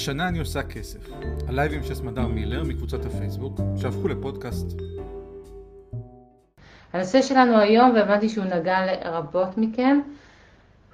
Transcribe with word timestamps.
השנה 0.00 0.28
אני 0.28 0.38
עושה 0.38 0.62
כסף. 0.62 0.98
הלייבים 1.48 1.82
של 1.82 1.94
סמדר 1.94 2.26
מילר 2.26 2.64
מקבוצת 2.64 3.04
הפייסבוק, 3.04 3.60
שהפכו 3.76 4.08
לפודקאסט. 4.08 4.66
הנושא 6.92 7.22
שלנו 7.22 7.58
היום, 7.58 7.92
והבנתי 7.94 8.28
שהוא 8.28 8.44
נגע 8.44 8.78
לרבות 8.86 9.48
מכם, 9.58 10.00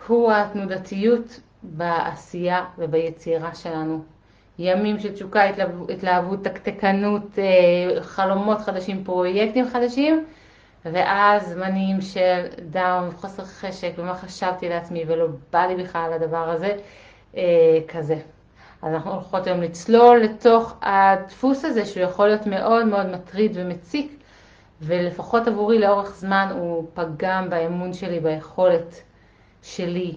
הוא 0.07 0.33
התנודתיות 0.33 1.41
בעשייה 1.63 2.65
וביצירה 2.79 3.55
שלנו. 3.55 4.03
ימים 4.59 4.99
של 4.99 5.13
תשוקה, 5.13 5.43
התלהבות, 5.89 6.45
תקתקנות, 6.45 7.39
אה, 7.39 8.03
חלומות 8.03 8.59
חדשים, 8.59 9.05
פרויקטים 9.05 9.69
חדשים, 9.69 10.25
ואז 10.85 11.49
זמנים 11.49 12.01
של 12.01 12.47
דאון, 12.71 13.11
חוסר 13.17 13.45
חשק, 13.45 13.91
ומה 13.99 14.15
חשבתי 14.15 14.69
לעצמי, 14.69 15.05
ולא 15.07 15.27
בא 15.53 15.67
לי 15.67 15.85
בכלל 15.85 16.13
הדבר 16.13 16.51
הזה, 16.51 16.77
אה, 17.37 17.79
כזה. 17.89 18.17
אז 18.83 18.95
אנחנו 18.95 19.13
הולכות 19.13 19.47
היום 19.47 19.61
לצלול 19.61 20.19
לתוך 20.19 20.75
הדפוס 20.83 21.65
הזה, 21.65 21.87
שהוא 21.87 22.03
יכול 22.03 22.27
להיות 22.27 22.47
מאוד 22.47 22.87
מאוד 22.87 23.07
מטריד 23.07 23.53
ומציק, 23.55 24.17
ולפחות 24.81 25.49
עבורי 25.49 25.79
לאורך 25.79 26.15
זמן 26.17 26.49
הוא 26.59 26.87
פגם 26.95 27.51
באמון 27.51 27.93
שלי, 27.93 28.21
ביכולת 28.21 29.03
שלי 29.63 30.17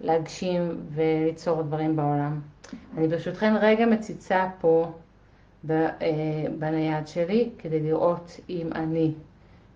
להגשים 0.00 0.80
וליצור 0.94 1.62
דברים 1.62 1.96
בעולם. 1.96 2.40
אני 2.96 3.08
ברשותכן 3.08 3.54
רגע 3.60 3.86
מציצה 3.86 4.48
פה 4.60 4.92
אה, 5.70 5.86
בנייד 6.58 7.08
שלי 7.08 7.50
כדי 7.58 7.80
לראות 7.80 8.40
אם 8.48 8.68
אני, 8.74 9.12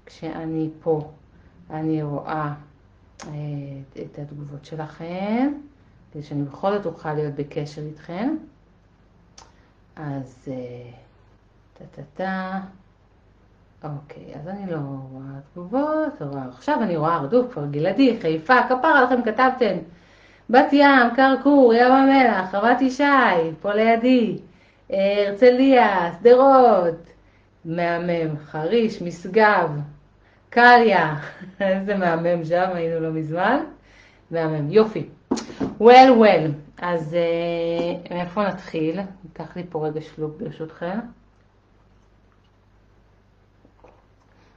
כשאני 0.06 0.70
פה, 0.82 1.10
אני 1.70 2.02
רואה 2.02 2.54
אה, 3.26 3.32
את 4.02 4.18
התגובות 4.18 4.64
שלכם, 4.64 5.52
כדי 6.16 6.24
שאני 6.24 6.42
בכל 6.42 6.72
זאת 6.72 6.86
אוכל 6.86 7.14
להיות 7.14 7.34
בקשר 7.34 7.82
איתכן. 7.82 8.36
אז 9.96 10.48
טה-טה-טה. 11.78 12.60
אה, 13.84 13.90
אוקיי, 13.90 14.34
אז 14.34 14.48
אני 14.48 14.70
לא 14.70 14.76
רואה 15.10 15.40
תגובות, 15.52 16.22
רואה. 16.22 16.44
עכשיו 16.48 16.82
אני 16.82 16.96
רואה 16.96 17.14
הרדוף, 17.14 17.52
כבר 17.52 17.66
גלעדי, 17.66 18.16
חיפה, 18.20 18.54
כפרה 18.68 19.02
לכם 19.02 19.22
כתבתם. 19.22 19.76
בת 20.50 20.72
ים, 20.72 21.14
כרכור, 21.16 21.74
ים 21.74 21.92
המלח, 21.92 22.50
חוות 22.50 22.80
ישי, 22.80 23.04
פה 23.62 23.74
לידי, 23.74 24.38
אה, 24.92 25.24
הרצליה, 25.28 26.12
שדרות, 26.18 27.06
מהמם, 27.64 28.36
חריש, 28.36 29.02
משגב, 29.02 29.70
קליה, 30.50 31.16
איזה 31.60 31.96
מהמם 31.96 32.44
שם, 32.44 32.70
היינו 32.74 33.00
לא 33.00 33.10
מזמן, 33.10 33.64
מהמם, 34.30 34.70
יופי. 34.70 35.08
Well 35.80 36.10
well, 36.20 36.50
אז 36.78 37.16
אה, 37.16 38.14
מאיפה 38.14 38.48
נתחיל? 38.48 39.00
ניקח 39.24 39.56
לי 39.56 39.62
פה 39.70 39.86
רגע 39.86 40.00
שלוק 40.00 40.36
ברשותכם. 40.40 40.98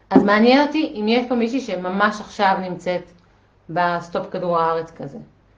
אז 0.10 0.24
מעניין 0.24 0.68
אותי 0.68 0.94
אם 0.96 1.06
יש 1.08 1.28
פה 1.30 1.36
מישהי 1.36 1.60
שממש 1.60 2.22
עכשיו 2.22 2.58
נמצאת 2.62 3.04
בסטופ 3.70 4.30
כדור 4.32 4.60
הארץ 4.60 4.92
כזה. 4.92 5.18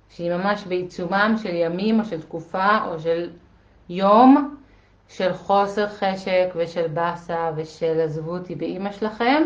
שהיא 0.09 0.31
ממש 0.31 0.63
בעיצומם 0.63 1.35
של 1.43 1.55
ימים 1.55 1.99
או 1.99 2.05
של 2.05 2.21
תקופה 2.21 2.77
או 2.87 2.99
של 2.99 3.29
יום 3.89 4.55
של 5.09 5.33
חוסר 5.33 5.87
חשק 5.87 6.49
ושל 6.55 6.87
באסה 6.87 7.51
ושל 7.55 7.99
עזבו 7.99 8.37
אותי 8.37 8.55
באימא 8.55 8.91
שלכם. 8.91 9.43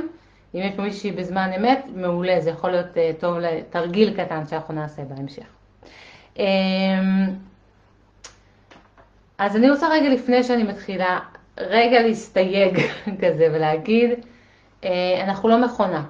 אם 0.56 0.60
יש 0.60 0.76
פה 0.76 0.82
מישהי 0.82 1.12
בזמן 1.12 1.52
אמת, 1.58 1.86
מעולה, 1.96 2.42
זה 2.42 2.50
יכול 2.50 2.72
להיות 2.72 2.86
uh, 2.94 3.22
טוב 3.22 3.38
לתרגיל 3.38 4.24
קטן 4.24 4.48
שאנחנו 4.48 4.74
נעשה 4.74 5.04
בהמשך. 5.04 5.46
Um, 6.36 6.42
אז 9.38 9.56
אני 9.56 9.70
רוצה 9.70 9.88
רגע 9.92 10.10
לפני 10.10 10.44
שאני 10.44 10.64
מתחילה, 10.64 11.20
רגע 11.58 12.02
להסתייג 12.02 12.80
כזה 13.22 13.48
ולהגיד, 13.54 14.10
uh, 14.82 14.86
אנחנו 15.24 15.50
לא 15.50 15.66
מכונה. 15.66 16.04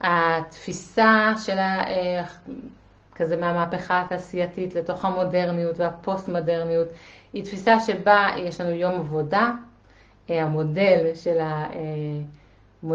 התפיסה 0.00 1.32
של 1.44 1.58
ה... 1.58 1.84
Uh, 1.84 2.50
כזה 3.14 3.36
מהמהפכה 3.36 4.00
התעשייתית 4.00 4.74
לתוך 4.74 5.04
המודרניות 5.04 5.80
והפוסט-מודרניות, 5.80 6.88
היא 7.32 7.44
תפיסה 7.44 7.80
שבה 7.80 8.26
יש 8.36 8.60
לנו 8.60 8.70
יום 8.70 8.94
עבודה, 8.94 9.50
אה, 10.30 10.42
המודל 10.42 11.14
של, 11.14 11.40
ה, 11.40 11.66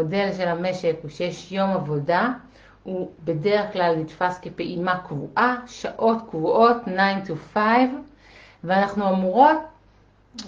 אה, 0.08 0.32
של 0.36 0.48
המשק 0.48 0.96
הוא 1.02 1.10
שיש 1.10 1.52
יום 1.52 1.70
עבודה, 1.70 2.28
הוא 2.82 3.10
בדרך 3.24 3.72
כלל 3.72 3.94
נתפס 3.96 4.38
כפעימה 4.42 4.98
קבועה, 4.98 5.56
שעות 5.66 6.18
קבועות, 6.30 6.76
9 6.84 7.32
to 7.32 7.36
5, 7.54 7.62
ואנחנו 8.64 9.08
אמורות 9.08 9.56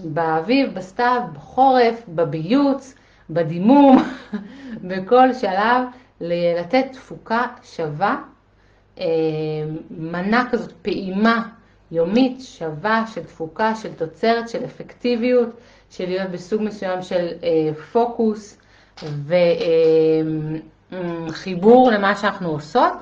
באביב, 0.04 0.75
בסתיו, 0.75 1.20
בחורף, 1.32 2.03
בביוץ, 2.09 2.94
בדימום, 3.31 4.03
בכל 4.88 5.34
שלב, 5.34 5.84
לתת 6.20 6.87
תפוקה 6.93 7.47
שווה 7.62 8.22
אה, 8.99 9.04
מנה 9.91 10.49
כזאת, 10.50 10.72
פעימה 10.82 11.49
יומית 11.91 12.41
שווה 12.41 13.04
של 13.14 13.25
תפוקה, 13.25 13.75
של 13.75 13.94
תוצרת, 13.94 14.49
של 14.49 14.64
אפקטיביות, 14.64 15.49
של 15.91 16.06
להיות 16.06 16.31
בסוג 16.31 16.62
מסוים 16.62 17.03
של 17.03 17.28
אה, 17.43 17.75
פוקוס 17.93 18.59
וחיבור 19.03 20.60
אה, 20.92 21.91
למה 21.92 22.16
שאנחנו 22.16 22.48
עושות 22.48 22.92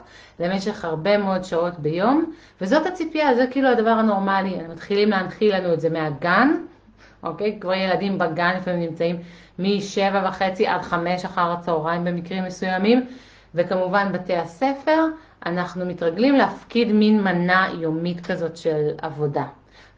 למשך 0.40 0.84
הרבה 0.84 1.18
מאוד 1.18 1.44
שעות 1.44 1.78
ביום, 1.78 2.32
וזאת 2.60 2.86
הציפייה, 2.86 3.34
זה 3.34 3.46
כאילו 3.50 3.68
הדבר 3.68 3.90
הנורמלי, 3.90 4.56
מתחילים 4.68 5.10
להנחיל 5.10 5.56
לנו 5.56 5.72
את 5.72 5.80
זה 5.80 5.90
מהגן, 5.90 6.48
אוקיי? 7.22 7.58
כבר 7.60 7.74
ילדים 7.74 8.18
בגן 8.18 8.56
לפעמים 8.56 8.80
נמצאים 8.80 9.16
משבע 9.58 10.28
וחצי 10.28 10.66
עד 10.66 10.82
חמש 10.82 11.24
אחר 11.24 11.52
הצהריים 11.52 12.04
במקרים 12.04 12.44
מסוימים, 12.44 13.06
וכמובן 13.54 14.12
בתי 14.12 14.36
הספר, 14.36 15.04
אנחנו 15.46 15.86
מתרגלים 15.86 16.34
להפקיד 16.34 16.92
מין 16.92 17.22
מנה 17.22 17.68
יומית 17.80 18.26
כזאת 18.26 18.56
של 18.56 18.90
עבודה. 19.02 19.44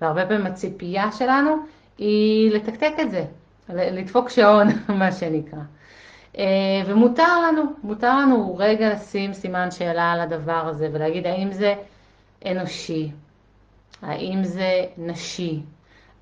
והרבה 0.00 0.26
פעמים 0.26 0.46
הציפייה 0.46 1.12
שלנו 1.12 1.56
היא 1.98 2.50
לתקתק 2.50 2.92
את 3.02 3.10
זה, 3.10 3.24
לדפוק 3.68 4.28
שעון, 4.28 4.68
מה 4.98 5.12
שנקרא. 5.12 5.58
אה, 6.38 6.44
ומותר 6.86 7.40
לנו, 7.40 7.62
מותר 7.82 8.18
לנו 8.18 8.56
רגע 8.58 8.92
לשים 8.92 9.32
סימן 9.32 9.70
שאלה 9.70 10.12
על 10.12 10.20
הדבר 10.20 10.68
הזה 10.68 10.88
ולהגיד 10.92 11.26
האם 11.26 11.52
זה 11.52 11.74
אנושי, 12.46 13.10
האם 14.02 14.44
זה 14.44 14.84
נשי, 14.98 15.60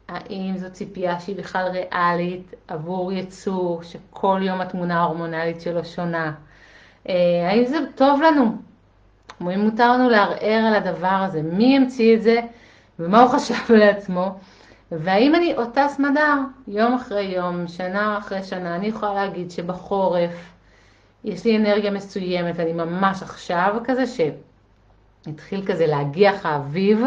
האם 0.09 0.57
זו 0.57 0.71
ציפייה 0.73 1.21
שהיא 1.21 1.37
בכלל 1.37 1.69
ריאלית 1.69 2.55
עבור 2.69 3.13
יצור 3.13 3.83
שכל 3.83 4.41
יום 4.43 4.61
התמונה 4.61 5.01
ההורמונלית 5.01 5.61
שלו 5.61 5.85
שונה, 5.85 6.33
אה, 7.09 7.15
האם 7.51 7.65
זה 7.67 7.79
טוב 7.95 8.23
לנו, 8.23 8.57
אם 9.41 9.61
מותר 9.61 9.93
לנו 9.93 10.11
לערער 10.11 10.65
על 10.67 10.75
הדבר 10.75 11.07
הזה, 11.09 11.43
מי 11.43 11.77
המציא 11.77 12.17
את 12.17 12.23
זה? 12.23 12.41
ומה 12.99 13.23
הוא 13.23 13.31
חשב 13.31 13.55
לעצמו, 13.75 14.39
והאם 14.93 15.35
אני 15.35 15.57
אותה 15.57 15.87
סמדר 15.89 16.35
יום 16.69 16.95
אחרי 16.95 17.23
יום, 17.23 17.69
שנה 17.69 18.19
אחרי 18.19 18.43
שנה, 18.43 18.77
אני 18.77 18.87
יכולה 18.87 19.15
להגיד 19.15 19.51
שבחורף 19.51 20.53
יש 21.25 21.45
לי 21.45 21.57
אנרגיה 21.57 21.91
מסוימת, 21.91 22.61
אני 22.61 22.73
ממש 22.73 23.23
עכשיו 23.23 23.77
כזה 23.85 24.05
שהתחיל 24.07 25.67
כזה 25.67 25.87
להגיח 25.87 26.47
האביב, 26.47 27.05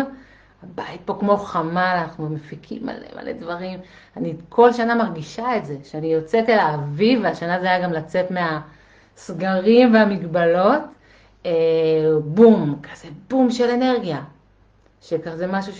הבית 0.63 1.01
פה 1.05 1.15
כמו 1.19 1.37
חמ"ל, 1.37 1.97
אנחנו 2.01 2.29
מפיקים 2.29 2.85
מלא 2.85 3.21
מלא 3.21 3.31
דברים. 3.31 3.79
אני 4.17 4.33
כל 4.49 4.73
שנה 4.73 4.95
מרגישה 4.95 5.57
את 5.57 5.65
זה, 5.65 5.77
שאני 5.83 6.13
יוצאת 6.13 6.49
אל 6.49 6.59
האביב, 6.59 7.19
והשנה 7.23 7.59
זה 7.59 7.65
היה 7.65 7.83
גם 7.83 7.93
לצאת 7.93 8.25
מהסגרים 8.31 9.93
והמגבלות, 9.93 10.81
אה, 11.45 11.51
בום, 12.23 12.79
כזה 12.83 13.07
בום 13.29 13.51
של 13.51 13.69
אנרגיה, 13.69 14.21
שכזה 15.01 15.47
משהו 15.47 15.73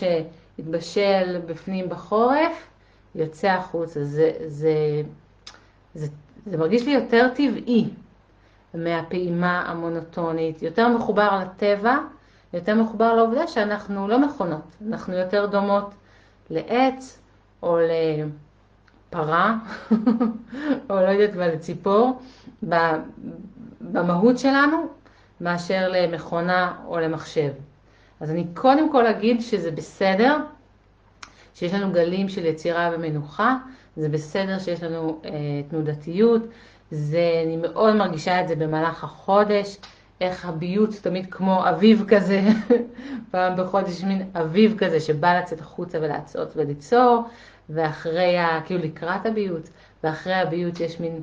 שהתבשל 0.57 1.41
בפנים 1.45 1.89
בחורף, 1.89 2.69
יוצא 3.15 3.47
החוצה. 3.47 4.03
זה, 4.03 4.31
זה, 4.47 5.01
זה, 5.93 6.07
זה 6.45 6.57
מרגיש 6.57 6.85
לי 6.85 6.91
יותר 6.91 7.29
טבעי 7.35 7.89
מהפעימה 8.73 9.61
המונוטונית, 9.67 10.61
יותר 10.61 10.87
מחובר 10.87 11.39
לטבע, 11.41 11.97
יותר 12.53 12.75
מחובר 12.75 13.13
לעובדה 13.13 13.47
שאנחנו 13.47 14.07
לא 14.07 14.19
מכונות, 14.19 14.75
אנחנו 14.87 15.13
יותר 15.13 15.45
דומות 15.45 15.93
לעץ 16.49 17.19
או 17.63 17.77
לפרה, 19.11 19.55
או 20.89 20.95
לא 20.95 21.09
יודעת 21.09 21.35
מה, 21.35 21.47
לציפור, 21.47 22.21
במהות 23.81 24.39
שלנו 24.39 24.87
מאשר 25.41 25.89
למכונה 25.89 26.75
או 26.85 26.99
למחשב. 26.99 27.51
אז 28.23 28.31
אני 28.31 28.45
קודם 28.53 28.91
כל 28.91 29.07
אגיד 29.07 29.41
שזה 29.41 29.71
בסדר 29.71 30.37
שיש 31.53 31.73
לנו 31.73 31.93
גלים 31.93 32.29
של 32.29 32.45
יצירה 32.45 32.89
ומנוחה, 32.93 33.57
זה 33.95 34.09
בסדר 34.09 34.59
שיש 34.59 34.83
לנו 34.83 35.21
אה, 35.25 35.31
תנודתיות, 35.69 36.41
זה, 36.91 37.41
אני 37.45 37.57
מאוד 37.57 37.95
מרגישה 37.95 38.41
את 38.41 38.47
זה 38.47 38.55
במהלך 38.55 39.03
החודש, 39.03 39.77
איך 40.21 40.45
הביוט 40.45 40.95
תמיד 41.01 41.25
כמו 41.31 41.69
אביב 41.69 42.05
כזה, 42.07 42.41
פעם 43.31 43.57
בחודש 43.57 44.03
מין 44.03 44.29
אביב 44.33 44.75
כזה 44.77 44.99
שבא 44.99 45.39
לצאת 45.39 45.61
החוצה 45.61 45.97
ולעצות 46.01 46.53
וליצור, 46.55 47.23
ואחרי, 47.69 48.37
ה, 48.37 48.61
כאילו 48.65 48.83
לקראת 48.83 49.25
הביוט, 49.25 49.69
ואחרי 50.03 50.33
הביוט 50.33 50.79
יש 50.79 50.99
מין 50.99 51.21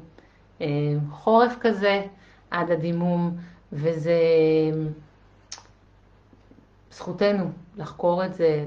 אה, 0.60 0.66
חורף 1.10 1.56
כזה 1.60 2.02
עד 2.50 2.70
הדימום, 2.70 3.36
וזה 3.72 4.12
זכותנו 6.92 7.50
לחקור 7.76 8.24
את 8.24 8.34
זה, 8.34 8.66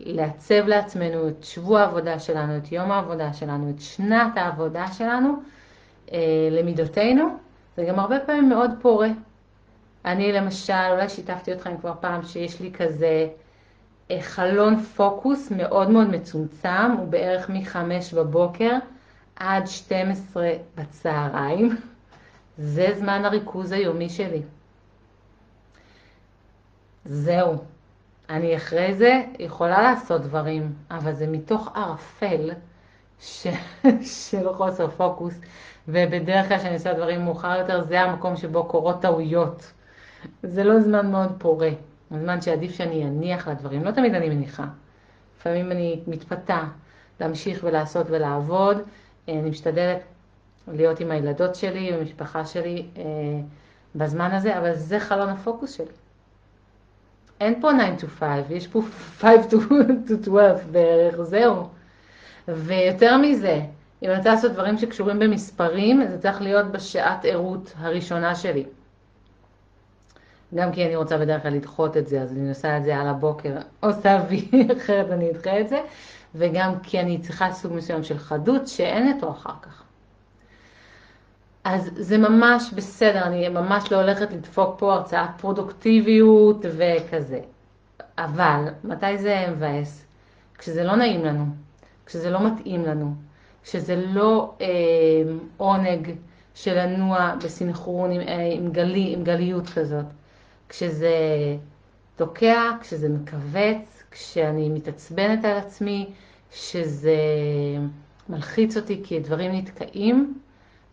לעצב 0.00 0.66
לעצמנו 0.66 1.28
את 1.28 1.44
שבוע 1.44 1.80
העבודה 1.80 2.18
שלנו, 2.18 2.56
את 2.56 2.72
יום 2.72 2.90
העבודה 2.90 3.32
שלנו, 3.32 3.70
את 3.70 3.80
שנת 3.80 4.36
העבודה 4.36 4.86
שלנו, 4.92 5.34
אה, 6.12 6.48
למידותינו, 6.50 7.28
זה 7.76 7.84
גם 7.84 7.98
הרבה 7.98 8.20
פעמים 8.20 8.48
מאוד 8.48 8.70
פורה. 8.80 9.08
אני 10.04 10.32
למשל, 10.32 10.72
אולי 10.90 11.08
שיתפתי 11.08 11.52
אתכם 11.52 11.76
כבר 11.76 11.92
פעם, 12.00 12.22
שיש 12.22 12.60
לי 12.60 12.72
כזה 12.72 13.28
אה, 14.10 14.20
חלון 14.20 14.82
פוקוס 14.82 15.50
מאוד 15.50 15.90
מאוד 15.90 16.08
מצומצם, 16.08 16.92
הוא 16.98 17.08
בערך 17.08 17.50
מ-5 17.50 17.76
בבוקר 18.16 18.72
עד 19.36 19.66
12 19.66 20.50
בצהריים. 20.76 21.76
זה 22.58 22.88
זמן 22.98 23.24
הריכוז 23.24 23.72
היומי 23.72 24.08
שלי. 24.08 24.42
זהו. 27.08 27.56
אני 28.30 28.56
אחרי 28.56 28.94
זה 28.94 29.22
יכולה 29.38 29.82
לעשות 29.82 30.22
דברים, 30.22 30.72
אבל 30.90 31.12
זה 31.14 31.26
מתוך 31.26 31.68
ערפל 31.74 32.50
ש... 33.20 33.46
של 34.28 34.52
חוסר 34.52 34.90
פוקוס, 34.90 35.34
ובדרך 35.88 36.48
כלל 36.48 36.58
כשאני 36.58 36.74
עושה 36.74 36.92
דברים 36.92 37.24
מאוחר 37.24 37.58
יותר, 37.58 37.84
זה 37.84 38.00
המקום 38.00 38.36
שבו 38.36 38.64
קורות 38.64 39.02
טעויות. 39.02 39.72
זה 40.42 40.64
לא 40.64 40.80
זמן 40.80 41.10
מאוד 41.10 41.32
פורה, 41.38 41.70
זמן 42.10 42.40
שעדיף 42.40 42.74
שאני 42.74 43.04
אניח 43.04 43.48
לדברים, 43.48 43.84
לא 43.84 43.90
תמיד 43.90 44.14
אני 44.14 44.28
מניחה. 44.28 44.64
לפעמים 45.38 45.72
אני 45.72 46.00
מתפתה 46.06 46.64
להמשיך 47.20 47.60
ולעשות 47.62 48.06
ולעבוד, 48.10 48.76
אה, 49.28 49.34
אני 49.34 49.50
משתדלת 49.50 49.98
להיות 50.68 51.00
עם 51.00 51.10
הילדות 51.10 51.54
שלי, 51.54 51.88
עם 51.88 51.94
המשפחה 51.94 52.44
שלי 52.46 52.86
אה, 52.96 53.02
בזמן 53.94 54.30
הזה, 54.30 54.58
אבל 54.58 54.74
זה 54.74 55.00
חלון 55.00 55.28
הפוקוס 55.28 55.76
שלי. 55.76 55.86
אין 57.40 57.60
פה 57.60 57.70
9 57.98 58.06
to 58.06 58.10
5, 58.10 58.44
יש 58.50 58.66
פה 58.66 58.82
5 59.18 59.30
to 59.50 59.56
12 60.22 60.54
בערך, 60.70 61.22
זהו. 61.22 61.68
ויותר 62.48 63.16
מזה, 63.16 63.60
אם 64.02 64.08
אני 64.10 64.18
רוצה 64.18 64.30
לעשות 64.30 64.52
דברים 64.52 64.78
שקשורים 64.78 65.18
במספרים, 65.18 66.02
זה 66.08 66.18
צריך 66.18 66.42
להיות 66.42 66.66
בשעת 66.72 67.24
ערות 67.24 67.74
הראשונה 67.78 68.34
שלי. 68.34 68.64
גם 70.54 70.72
כי 70.72 70.86
אני 70.86 70.96
רוצה 70.96 71.18
בדרך 71.18 71.42
כלל 71.42 71.52
לדחות 71.52 71.96
את 71.96 72.06
זה, 72.06 72.22
אז 72.22 72.32
אני 72.32 72.48
עושה 72.48 72.76
את 72.76 72.84
זה 72.84 72.96
על 72.96 73.08
הבוקר, 73.08 73.52
עושה 73.80 74.22
וי, 74.28 74.48
אחרת 74.76 75.10
אני 75.10 75.30
אדחה 75.30 75.60
את 75.60 75.68
זה, 75.68 75.80
וגם 76.34 76.80
כי 76.82 77.00
אני 77.00 77.18
צריכה 77.18 77.52
סוג 77.52 77.72
מסוים 77.72 78.04
של 78.04 78.18
חדות 78.18 78.68
שאין 78.68 79.12
אותו 79.12 79.30
אחר 79.30 79.54
כך. 79.62 79.82
אז 81.70 81.90
זה 81.94 82.18
ממש 82.18 82.72
בסדר, 82.74 83.22
אני 83.22 83.48
ממש 83.48 83.92
לא 83.92 83.96
הולכת 83.96 84.32
לדפוק 84.32 84.78
פה 84.78 84.94
הרצאת 84.94 85.28
פרודוקטיביות 85.40 86.64
וכזה. 86.64 87.40
אבל 88.18 88.64
מתי 88.84 89.18
זה 89.18 89.46
מבאס? 89.50 90.06
כשזה 90.58 90.84
לא 90.84 90.96
נעים 90.96 91.24
לנו, 91.24 91.44
כשזה 92.06 92.30
לא 92.30 92.46
מתאים 92.46 92.84
לנו, 92.84 93.14
כשזה 93.64 93.96
לא 93.96 94.54
אה, 94.60 94.66
עונג 95.56 96.10
של 96.54 96.78
לנוע 96.78 97.34
בסינכרון 97.44 98.10
עם, 98.10 98.20
אה, 98.20 98.50
עם, 98.52 98.72
גלי, 98.72 99.14
עם 99.14 99.24
גליות 99.24 99.68
כזאת, 99.68 100.06
כשזה 100.68 101.12
תוקע, 102.16 102.62
כשזה 102.80 103.08
מכווץ, 103.08 104.02
כשאני 104.10 104.68
מתעצבנת 104.68 105.44
על 105.44 105.56
עצמי, 105.56 106.06
כשזה 106.52 107.16
מלחיץ 108.28 108.76
אותי 108.76 109.00
כי 109.04 109.20
דברים 109.20 109.52
נתקעים, 109.52 110.38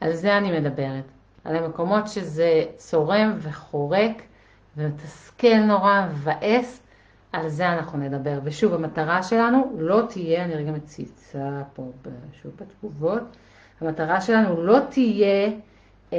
על 0.02 0.14
זה 0.14 0.38
אני 0.38 0.60
מדברת. 0.60 1.04
על 1.44 1.56
המקומות 1.56 2.08
שזה 2.08 2.64
צורם 2.78 3.34
וחורק 3.38 4.22
ומתסכל 4.78 5.60
נורא, 5.68 6.08
מבאס, 6.12 6.82
על 7.32 7.50
זה 7.50 7.70
אנחנו 7.70 7.98
נדבר. 7.98 8.40
ושוב, 8.44 8.74
המטרה 8.74 9.24
שלנו 9.24 9.72
לא 9.78 10.02
תהיה, 10.10 10.46
אני 10.46 10.56
רגע 10.56 10.72
מציצה 10.72 11.62
פה 11.74 11.92
שוב 12.42 12.52
בתגובות, 12.56 13.24
המטרה 13.82 14.22
שלנו 14.22 14.64
לא 14.64 14.80
תהיה 14.90 15.50
אה, 16.14 16.18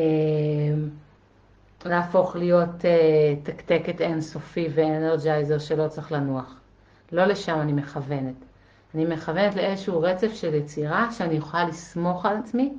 להפוך 1.85 2.37
להיות 2.37 2.85
אה, 2.85 3.35
תקתקת 3.43 4.01
אינסופי 4.01 4.69
ואנרג'ייזר 4.75 5.59
שלא 5.59 5.89
צריך 5.89 6.13
לנוח. 6.13 6.61
לא 7.13 7.25
לשם 7.25 7.61
אני 7.61 7.73
מכוונת. 7.73 8.35
אני 8.95 9.05
מכוונת 9.05 9.55
לאיזשהו 9.55 10.01
רצף 10.01 10.35
של 10.35 10.55
יצירה 10.55 11.13
שאני 11.13 11.35
יכולה 11.35 11.65
לסמוך 11.65 12.27
על 12.27 12.37
עצמי 12.37 12.73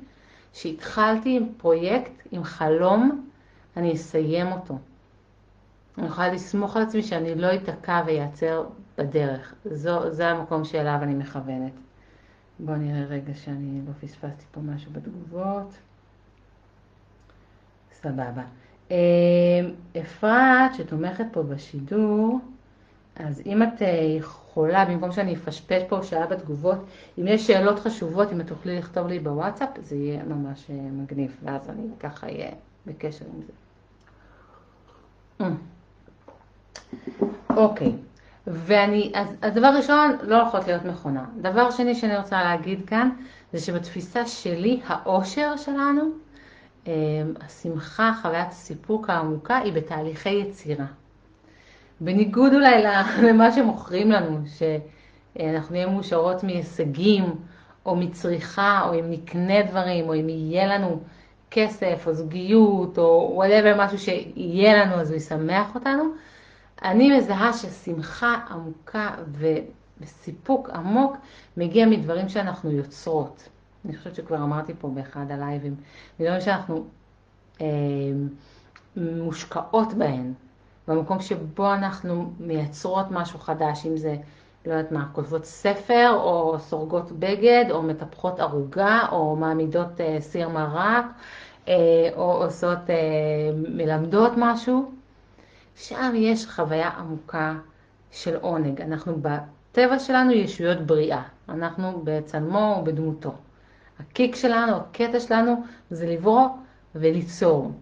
שהתחלתי 0.52 1.36
עם 1.36 1.46
פרויקט, 1.56 2.12
עם 2.30 2.44
חלום, 2.44 3.28
אני 3.76 3.92
אסיים 3.94 4.52
אותו. 4.52 4.78
אני 5.98 6.06
יכולה 6.06 6.32
לסמוך 6.32 6.76
על 6.76 6.82
עצמי 6.82 7.02
שאני 7.02 7.34
לא 7.34 7.54
אתקע 7.54 8.02
ויעצר 8.06 8.66
בדרך. 8.98 9.54
זו, 9.64 10.10
זה 10.10 10.28
המקום 10.28 10.64
שאליו 10.64 10.98
אני 11.02 11.14
מכוונת. 11.14 11.72
בואו 12.58 12.76
נראה 12.76 13.04
רגע 13.04 13.34
שאני 13.34 13.80
לא 13.86 13.92
פספסתי 14.00 14.44
פה 14.52 14.60
משהו 14.60 14.92
בתגובות. 14.92 15.74
סבבה. 17.92 18.42
אה, 18.90 18.96
אפרת, 20.00 20.74
שתומכת 20.74 21.24
פה 21.32 21.42
בשידור, 21.42 22.40
אז 23.18 23.42
אם 23.46 23.62
את 23.62 23.82
אה, 23.82 23.88
יכולה, 24.18 24.84
במקום 24.84 25.12
שאני 25.12 25.34
אפשפש 25.34 25.82
פה 25.88 26.02
שעה 26.02 26.26
בתגובות, 26.26 26.78
אם 27.18 27.26
יש 27.26 27.46
שאלות 27.46 27.78
חשובות, 27.78 28.32
אם 28.32 28.40
את 28.40 28.46
תוכלי 28.46 28.78
לכתוב 28.78 29.06
לי 29.06 29.18
בוואטסאפ, 29.18 29.68
זה 29.82 29.96
יהיה 29.96 30.24
ממש 30.24 30.70
אה, 30.70 30.74
מגניב, 30.74 31.36
ואז 31.44 31.70
אני 31.70 31.82
ככה 32.00 32.26
אהיה 32.26 32.50
בקשר 32.86 33.24
עם 33.34 33.42
זה. 33.42 33.52
אה. 35.40 35.50
אוקיי, 37.56 37.92
ואני, 38.46 39.12
אז 39.14 39.28
הדבר 39.42 39.68
ראשון, 39.76 40.16
לא 40.22 40.42
הולכות 40.42 40.66
להיות 40.66 40.84
מכונה. 40.84 41.24
דבר 41.40 41.70
שני 41.70 41.94
שאני 41.94 42.16
רוצה 42.16 42.44
להגיד 42.44 42.86
כאן, 42.86 43.10
זה 43.52 43.60
שבתפיסה 43.60 44.26
שלי, 44.26 44.80
האושר 44.86 45.56
שלנו, 45.56 46.02
השמחה, 47.40 48.12
חוויית 48.22 48.48
הסיפוק 48.48 49.10
העמוקה, 49.10 49.56
היא 49.56 49.72
בתהליכי 49.72 50.30
יצירה. 50.30 50.86
בניגוד 52.00 52.54
אולי 52.54 52.82
למה 53.28 53.52
שמוכרים 53.52 54.10
לנו, 54.10 54.38
שאנחנו 54.46 55.72
נהיה 55.72 55.86
מאושרות 55.86 56.44
מהישגים, 56.44 57.24
או 57.86 57.96
מצריכה, 57.96 58.82
או 58.88 59.00
אם 59.00 59.10
נקנה 59.10 59.62
דברים, 59.62 60.08
או 60.08 60.14
אם 60.14 60.28
יהיה 60.28 60.66
לנו 60.66 61.00
כסף, 61.50 62.04
או 62.06 62.14
זוגיות, 62.14 62.98
או 62.98 63.42
whatever, 63.42 63.78
משהו 63.78 63.98
שיהיה 63.98 64.84
לנו, 64.84 64.94
אז 64.94 65.10
הוא 65.10 65.16
ישמח 65.16 65.74
אותנו. 65.74 66.04
אני 66.82 67.16
מזהה 67.16 67.52
ששמחה 67.52 68.40
עמוקה 68.50 69.10
וסיפוק 70.00 70.70
עמוק 70.70 71.16
מגיע 71.56 71.86
מדברים 71.86 72.28
שאנחנו 72.28 72.70
יוצרות. 72.70 73.48
אני 73.84 73.96
חושבת 73.96 74.14
שכבר 74.14 74.36
אמרתי 74.36 74.72
פה 74.78 74.88
באחד 74.88 75.30
הלייבים, 75.30 75.74
מדברים 76.20 76.40
שאנחנו 76.40 76.84
אה, 77.60 77.66
מושקעות 78.96 79.94
בהן. 79.94 80.32
במקום 80.88 81.20
שבו 81.20 81.74
אנחנו 81.74 82.32
מייצרות 82.40 83.06
משהו 83.10 83.38
חדש, 83.38 83.86
אם 83.86 83.96
זה, 83.96 84.16
לא 84.66 84.72
יודעת 84.72 84.92
מה, 84.92 85.08
כותבות 85.12 85.44
ספר, 85.44 86.10
או 86.14 86.56
סורגות 86.58 87.12
בגד, 87.12 87.64
או 87.70 87.82
מטפחות 87.82 88.40
ערוגה, 88.40 89.00
או 89.12 89.36
מעמידות 89.36 90.00
אה, 90.00 90.16
סיר 90.20 90.48
מרק, 90.48 91.04
אה, 91.68 91.74
או 92.16 92.44
עושות, 92.44 92.90
אה, 92.90 92.94
מלמדות 93.68 94.32
משהו, 94.36 94.92
שם 95.76 96.12
יש 96.14 96.46
חוויה 96.46 96.88
עמוקה 96.88 97.54
של 98.10 98.36
עונג. 98.36 98.80
אנחנו 98.80 99.20
בטבע 99.22 99.98
שלנו 99.98 100.32
ישויות 100.32 100.80
בריאה, 100.80 101.22
אנחנו 101.48 102.00
בצלמו 102.04 102.76
ובדמותו. 102.80 103.32
הקיק 104.00 104.36
שלנו, 104.36 104.76
הקטע 104.76 105.20
שלנו, 105.20 105.62
זה 105.90 106.06
לברוא 106.06 106.48
וליצור. 106.94 107.72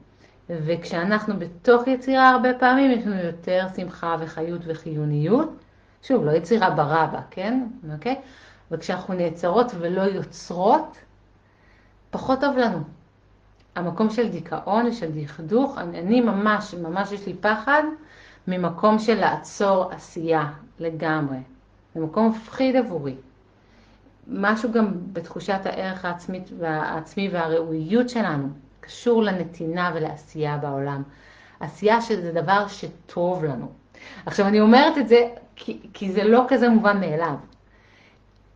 וכשאנחנו 0.50 1.34
בתוך 1.38 1.86
יצירה 1.86 2.30
הרבה 2.30 2.54
פעמים 2.58 2.90
יש 2.90 3.06
לנו 3.06 3.16
יותר 3.16 3.66
שמחה 3.76 4.16
וחיות 4.20 4.60
וחיוניות. 4.66 5.50
שוב, 6.02 6.24
לא 6.24 6.30
יצירה 6.30 6.70
ברבה, 6.70 7.20
כן? 7.30 7.66
אוקיי? 7.92 8.20
וכשאנחנו 8.70 9.14
נעצרות 9.14 9.72
ולא 9.78 10.00
יוצרות, 10.02 10.96
פחות 12.10 12.40
טוב 12.40 12.56
לנו. 12.56 12.78
המקום 13.74 14.10
של 14.10 14.28
דיכאון 14.28 14.86
ושל 14.86 15.10
דכדוך, 15.14 15.78
אני, 15.78 15.98
אני 15.98 16.20
ממש, 16.20 16.74
ממש 16.74 17.12
יש 17.12 17.26
לי 17.26 17.34
פחד 17.34 17.82
ממקום 18.48 18.98
של 18.98 19.14
לעצור 19.14 19.92
עשייה 19.92 20.52
לגמרי. 20.78 21.38
זה 21.94 22.00
מקום 22.00 22.28
מפחיד 22.28 22.76
עבורי. 22.76 23.14
משהו 24.28 24.72
גם 24.72 24.92
בתחושת 25.12 25.60
הערך 25.64 26.04
העצמי 26.60 27.28
והראויות 27.30 28.08
שלנו. 28.08 28.48
קשור 28.86 29.22
לנתינה 29.22 29.90
ולעשייה 29.94 30.56
בעולם. 30.56 31.02
עשייה 31.60 32.00
שזה 32.00 32.32
דבר 32.32 32.68
שטוב 32.68 33.44
לנו. 33.44 33.66
עכשיו 34.26 34.46
אני 34.46 34.60
אומרת 34.60 34.98
את 34.98 35.08
זה 35.08 35.28
כי, 35.56 35.80
כי 35.94 36.12
זה 36.12 36.24
לא 36.24 36.44
כזה 36.48 36.68
מובן 36.68 37.00
מאליו. 37.00 37.34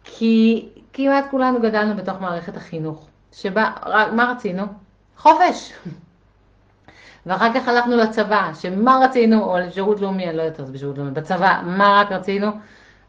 כי 0.04 0.68
כמעט 0.92 1.24
כולנו 1.30 1.60
גדלנו 1.60 1.96
בתוך 1.96 2.20
מערכת 2.20 2.56
החינוך, 2.56 3.06
שבה, 3.32 3.70
מה 4.12 4.32
רצינו? 4.36 4.62
חופש. 5.16 5.72
ואחר 7.26 7.54
כך 7.54 7.68
הלכנו 7.68 7.96
לצבא, 7.96 8.50
שמה 8.60 9.00
רצינו, 9.04 9.44
או 9.44 9.58
לשירות 9.58 10.00
לאומי, 10.00 10.28
אני 10.28 10.36
לא 10.36 10.42
יודעת, 10.42 10.60
אז 10.60 10.70
בשירות 10.70 10.98
לאומי, 10.98 11.10
בצבא, 11.10 11.60
מה 11.64 12.00
רק 12.00 12.12
רצינו? 12.12 12.50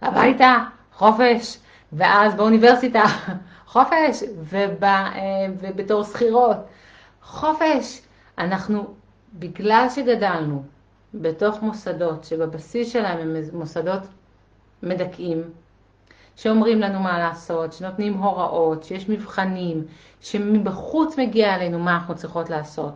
הביתה, 0.02 0.56
חופש, 0.94 1.58
ואז 1.94 2.36
באוניברסיטה, 2.36 3.04
חופש, 3.74 4.24
וב, 4.50 4.84
אה, 4.84 5.10
ובתור 5.60 6.04
שכירות, 6.04 6.58
חופש. 7.24 8.02
אנחנו, 8.38 8.94
בגלל 9.34 9.88
שגדלנו 9.96 10.64
בתוך 11.14 11.62
מוסדות 11.62 12.24
שבבסיס 12.24 12.94
שלהם 12.94 13.20
הם 13.20 13.36
מוסדות 13.54 14.02
מדכאים, 14.84 15.44
שאומרים 16.36 16.80
לנו 16.80 17.00
מה 17.00 17.20
לעשות, 17.20 17.74
שנותנים 17.74 18.14
הוראות, 18.14 18.84
שיש 18.84 19.10
מבחנים, 19.10 19.84
שמבחוץ 20.22 21.18
מגיע 21.20 21.56
אלינו 21.56 21.80
מה 21.80 21.94
אנחנו 21.94 22.16
צריכות 22.16 22.50
לעשות. 22.50 22.94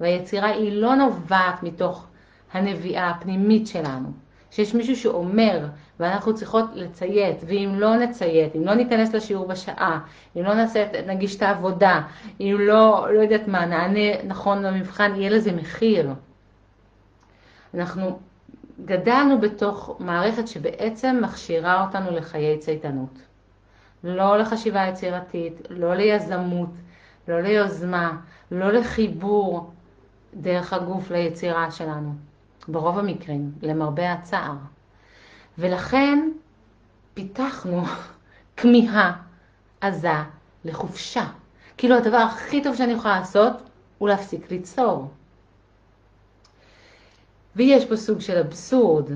והיצירה 0.00 0.48
היא 0.48 0.72
לא 0.72 0.94
נובעת 0.94 1.62
מתוך 1.62 2.06
הנביאה 2.52 3.10
הפנימית 3.10 3.66
שלנו, 3.66 4.08
שיש 4.50 4.74
מישהו 4.74 4.96
שאומר 4.96 5.66
ואנחנו 6.00 6.34
צריכות 6.34 6.64
לציית, 6.74 7.36
ואם 7.46 7.72
לא 7.76 7.96
נציית, 7.96 8.56
אם 8.56 8.64
לא 8.64 8.74
ניכנס 8.74 9.14
לשיעור 9.14 9.46
בשעה, 9.46 10.00
אם 10.36 10.42
לא 10.42 10.54
נעשה, 10.54 10.86
נגיש 11.06 11.36
את 11.36 11.42
העבודה, 11.42 12.02
אם 12.40 12.56
לא, 12.60 13.06
לא 13.14 13.20
יודעת 13.20 13.48
מה, 13.48 13.66
נענה 13.66 14.22
נכון 14.24 14.62
למבחן, 14.62 15.12
יהיה 15.16 15.30
לזה 15.30 15.52
מחיר. 15.52 16.10
אנחנו 17.74 18.18
גדלנו 18.84 19.40
בתוך 19.40 19.96
מערכת 19.98 20.48
שבעצם 20.48 21.20
מכשירה 21.22 21.86
אותנו 21.86 22.10
לחיי 22.10 22.58
צייתנות. 22.58 23.18
לא 24.04 24.38
לחשיבה 24.38 24.86
יצירתית, 24.86 25.54
לא 25.70 25.94
ליזמות, 25.94 26.70
לא 27.28 27.40
ליוזמה, 27.40 28.16
לא 28.50 28.72
לחיבור 28.72 29.70
דרך 30.34 30.72
הגוף 30.72 31.10
ליצירה 31.10 31.70
שלנו. 31.70 32.14
ברוב 32.68 32.98
המקרים, 32.98 33.52
למרבה 33.62 34.12
הצער. 34.12 34.54
ולכן 35.58 36.30
פיתחנו 37.14 37.82
כמיהה 38.56 39.12
עזה 39.80 40.12
לחופשה. 40.64 41.24
כאילו 41.76 41.96
הדבר 41.96 42.16
הכי 42.16 42.62
טוב 42.62 42.76
שאני 42.76 42.92
יכולה 42.92 43.18
לעשות 43.18 43.52
הוא 43.98 44.08
להפסיק 44.08 44.50
ליצור. 44.50 45.10
ויש 47.56 47.84
פה 47.84 47.96
סוג 47.96 48.20
של 48.20 48.38
אבסורד. 48.38 49.10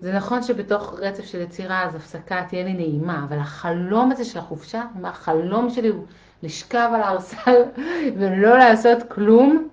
זה 0.00 0.12
נכון 0.12 0.42
שבתוך 0.42 0.94
רצף 0.98 1.24
של 1.24 1.40
יצירה 1.40 1.84
אז 1.84 1.94
הפסקה 1.94 2.44
תהיה 2.48 2.64
לי 2.64 2.72
נעימה, 2.72 3.24
אבל 3.28 3.38
החלום 3.38 4.12
הזה 4.12 4.24
של 4.24 4.38
החופשה, 4.38 4.82
החלום 5.04 5.70
שלי 5.70 5.88
הוא 5.88 6.06
לשכב 6.42 6.90
על 6.94 7.02
הארסל 7.02 7.62
ולא 8.18 8.58
לעשות 8.58 8.98
כלום, 9.08 9.68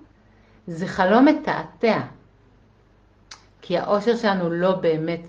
זה 0.68 0.88
חלום 0.88 1.26
מתעתע. 1.26 2.00
כי 3.62 3.78
האושר 3.78 4.16
שלנו 4.16 4.50
לא 4.50 4.76
באמת, 4.76 5.22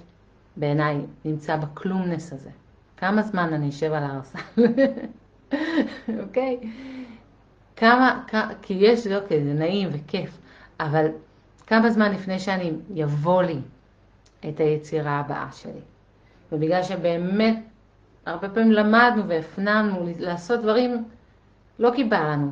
בעיניי, 0.58 1.00
נמצא 1.24 1.56
בכלומנס 1.56 2.32
הזה. 2.32 2.50
כמה 2.96 3.22
זמן 3.22 3.52
אני 3.54 3.68
אשב 3.68 3.92
על 3.92 4.04
הארסל? 4.04 4.38
אוקיי? 6.22 6.58
כמה, 7.76 8.24
כי 8.62 8.74
יש, 8.74 9.06
אוקיי, 9.06 9.44
זה 9.44 9.52
נעים 9.52 9.88
וכיף, 9.92 10.38
אבל 10.80 11.06
כמה 11.66 11.90
זמן 11.90 12.12
לפני 12.12 12.38
שאני, 12.38 12.72
יבוא 12.94 13.42
לי 13.42 13.58
את 14.48 14.60
היצירה 14.60 15.20
הבאה 15.20 15.48
שלי. 15.52 15.80
ובגלל 16.52 16.82
שבאמת, 16.82 17.58
הרבה 18.26 18.48
פעמים 18.48 18.72
למדנו 18.72 19.28
והפנמנו 19.28 20.06
לעשות 20.18 20.62
דברים 20.62 21.04
לא 21.78 21.90
כי 21.96 22.04
בא 22.04 22.18
לנו, 22.18 22.50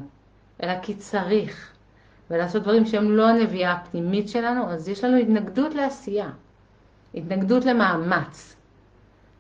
אלא 0.63 0.73
כי 0.83 0.95
צריך. 0.95 1.73
ולעשות 2.31 2.63
דברים 2.63 2.87
שהם 2.87 3.11
לא 3.11 3.29
הנביאה 3.29 3.73
הפנימית 3.73 4.29
שלנו, 4.29 4.71
אז 4.71 4.89
יש 4.89 5.05
לנו 5.05 5.17
התנגדות 5.17 5.75
לעשייה, 5.75 6.31
התנגדות 7.17 7.65
למאמץ, 7.65 8.57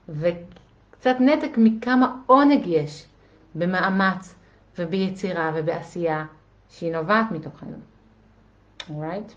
וקצת 0.08 1.16
נתק 1.20 1.58
מכמה 1.58 2.22
עונג 2.26 2.66
יש 2.66 3.06
במאמץ 3.54 4.34
וביצירה 4.78 5.52
ובעשייה 5.54 6.26
שהיא 6.68 6.92
נובעת 6.92 7.30
מתוכנו. 7.30 7.76
אורייט? 8.90 9.32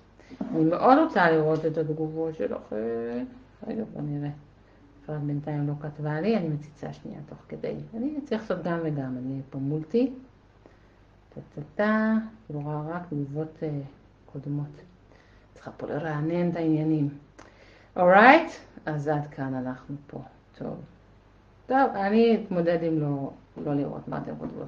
אני 0.51 0.63
מאוד 0.63 0.97
רוצה 0.97 1.31
לראות 1.31 1.65
את 1.65 1.77
התגובות 1.77 2.35
שלכם. 2.35 3.25
רגע, 3.67 3.83
בוא 3.93 4.01
נראה. 4.01 4.29
אפרת 5.03 5.21
בינתיים 5.21 5.67
לא 5.67 5.73
כתבה 5.81 6.21
לי, 6.21 6.37
אני 6.37 6.49
מציצה 6.49 6.93
שנייה 6.93 7.19
תוך 7.29 7.37
כדי. 7.47 7.75
אני 7.93 8.21
צריך 8.25 8.41
לעשות 8.41 8.63
גם 8.63 8.79
וגם, 8.83 9.17
אני 9.17 9.41
פה 9.49 9.57
מולטי. 9.57 10.11
טה-טה-טה, 11.35 12.13
כאילו 12.45 12.61
רק 12.87 13.01
תגובות 13.09 13.57
uh, 13.59 13.65
קודמות. 14.31 14.81
צריכה 15.53 15.71
פה 15.71 15.87
לרענן 15.87 16.49
את 16.49 16.55
העניינים. 16.55 17.09
אורייט? 17.99 18.51
אז 18.85 19.07
עד 19.07 19.27
כאן 19.31 19.53
אנחנו 19.53 19.95
פה. 20.07 20.21
טוב. 20.57 20.75
טוב, 21.67 21.95
אני 21.95 22.43
אתמודד 22.45 22.83
עם 22.83 22.99
לא, 22.99 23.31
לא 23.65 23.73
לראות 23.73 24.07
מה 24.07 24.17
אתם 24.17 24.31
כותבות. 24.37 24.67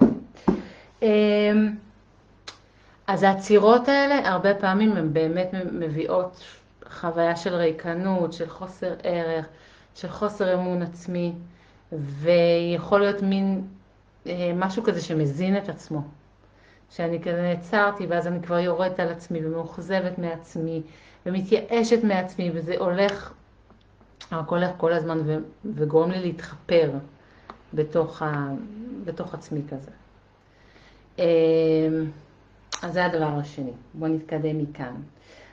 Um, 1.02 1.06
אז 3.08 3.24
העצירות 3.24 3.88
האלה, 3.88 4.30
הרבה 4.30 4.56
פעמים 4.56 4.92
הן 4.92 5.14
באמת 5.14 5.50
מביאות 5.72 6.44
חוויה 6.90 7.36
של 7.36 7.56
ריקנות, 7.56 8.34
של 8.34 8.50
חוסר 8.50 8.94
ערך, 9.04 9.48
של 9.96 10.08
חוסר 10.08 10.54
אמון 10.54 10.82
עצמי, 10.82 11.34
ויכול 11.92 13.00
להיות 13.00 13.22
מין 13.22 13.62
אה, 14.28 14.52
משהו 14.56 14.84
כזה 14.84 15.02
שמזין 15.02 15.58
את 15.58 15.70
עצמו. 15.70 16.02
שאני 16.92 17.22
כזה 17.22 17.42
נעצרתי, 17.42 18.06
ואז 18.06 18.28
אני 18.28 18.42
כבר 18.42 18.60
יורדת 18.60 19.00
על 19.00 19.10
עצמי 19.10 19.46
ומאוכזבת 19.46 20.18
מעצמי, 20.18 20.82
ומתייאשת 21.26 22.04
מעצמי, 22.04 22.52
וזה 22.54 22.76
הולך, 22.78 23.34
רק 24.32 24.48
הולך 24.48 24.72
כל 24.78 24.94
הזמן 24.94 25.20
ו, 25.26 25.38
וגורם 25.76 26.12
לי 26.12 26.20
להתחפר 26.20 26.92
בתוך, 27.74 28.22
ה, 28.22 28.48
בתוך 29.04 29.34
עצמי 29.34 29.62
כזה. 29.70 29.92
אמ, 31.20 31.24
אז 32.82 32.94
זה 32.94 33.06
הדבר 33.06 33.40
השני. 33.40 33.72
בואו 33.94 34.12
נתקדם 34.12 34.58
מכאן. 34.58 34.96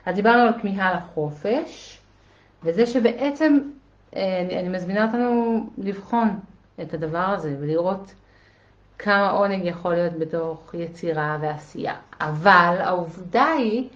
אז 0.05 0.15
דיברנו 0.15 0.41
על 0.41 0.61
כמיהה 0.61 0.93
לחופש, 0.93 1.99
וזה 2.63 2.85
שבעצם 2.85 3.59
אה, 4.15 4.41
אני, 4.41 4.59
אני 4.59 4.69
מזמינה 4.69 5.05
אותנו 5.05 5.69
לבחון 5.77 6.39
את 6.81 6.93
הדבר 6.93 7.17
הזה 7.17 7.55
ולראות 7.59 8.13
כמה 8.99 9.29
עונג 9.29 9.65
יכול 9.65 9.93
להיות 9.93 10.13
בתוך 10.13 10.73
יצירה 10.73 11.37
ועשייה. 11.41 11.95
אבל 12.21 12.75
העובדה 12.79 13.45
היא 13.45 13.89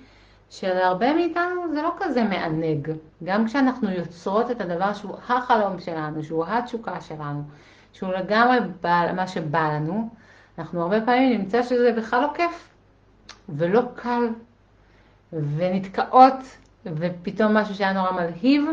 שלהרבה 0.49 1.13
מאיתנו 1.13 1.73
זה 1.73 1.81
לא 1.81 1.93
כזה 1.99 2.23
מענג. 2.23 2.91
גם 3.23 3.45
כשאנחנו 3.45 3.91
יוצרות 3.91 4.51
את 4.51 4.61
הדבר 4.61 4.93
שהוא 4.93 5.15
החלום 5.29 5.79
שלנו, 5.79 6.23
שהוא 6.23 6.45
התשוקה 6.45 7.01
שלנו, 7.01 7.43
שהוא 7.93 8.13
לגמרי 8.13 8.57
בא, 8.81 9.11
מה 9.15 9.27
שבא 9.27 9.73
לנו, 9.73 10.09
אנחנו 10.57 10.81
הרבה 10.81 11.01
פעמים 11.01 11.39
נמצא 11.39 11.63
שזה 11.63 11.91
בכלל 11.97 12.21
לא 12.21 12.27
כיף 12.35 12.69
ולא 13.49 13.81
קל, 13.95 14.27
ונתקעות, 15.33 16.57
ופתאום 16.85 17.57
משהו 17.57 17.75
שהיה 17.75 17.93
נורא 17.93 18.11
מלהיב, 18.11 18.65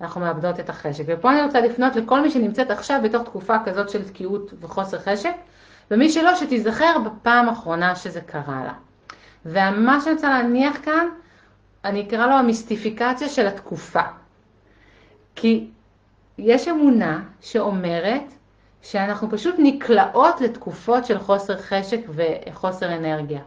אנחנו 0.00 0.20
מאבדות 0.20 0.60
את 0.60 0.68
החשק. 0.68 1.04
ופה 1.06 1.32
אני 1.32 1.42
רוצה 1.42 1.60
לפנות 1.60 1.96
לכל 1.96 2.20
מי 2.20 2.30
שנמצאת 2.30 2.70
עכשיו 2.70 3.00
בתוך 3.04 3.22
תקופה 3.22 3.56
כזאת 3.64 3.90
של 3.90 4.08
תקיעות 4.08 4.54
וחוסר 4.60 4.98
חשק, 4.98 5.34
ומי 5.90 6.10
שלא, 6.10 6.34
שתיזכר 6.36 6.98
בפעם 7.04 7.48
האחרונה 7.48 7.96
שזה 7.96 8.20
קרה 8.20 8.64
לה. 8.64 8.72
ומה 9.46 10.00
שאני 10.00 10.14
רוצה 10.14 10.28
להניח 10.28 10.76
כאן, 10.82 11.06
אני 11.84 12.02
אקרא 12.02 12.26
לו 12.26 12.32
המיסטיפיקציה 12.32 13.28
של 13.28 13.46
התקופה. 13.46 14.02
כי 15.34 15.66
יש 16.38 16.68
אמונה 16.68 17.22
שאומרת 17.40 18.22
שאנחנו 18.82 19.30
פשוט 19.30 19.54
נקלעות 19.58 20.40
לתקופות 20.40 21.06
של 21.06 21.18
חוסר 21.18 21.56
חשק 21.58 22.00
וחוסר 22.08 22.96
אנרגיה. 22.96 23.40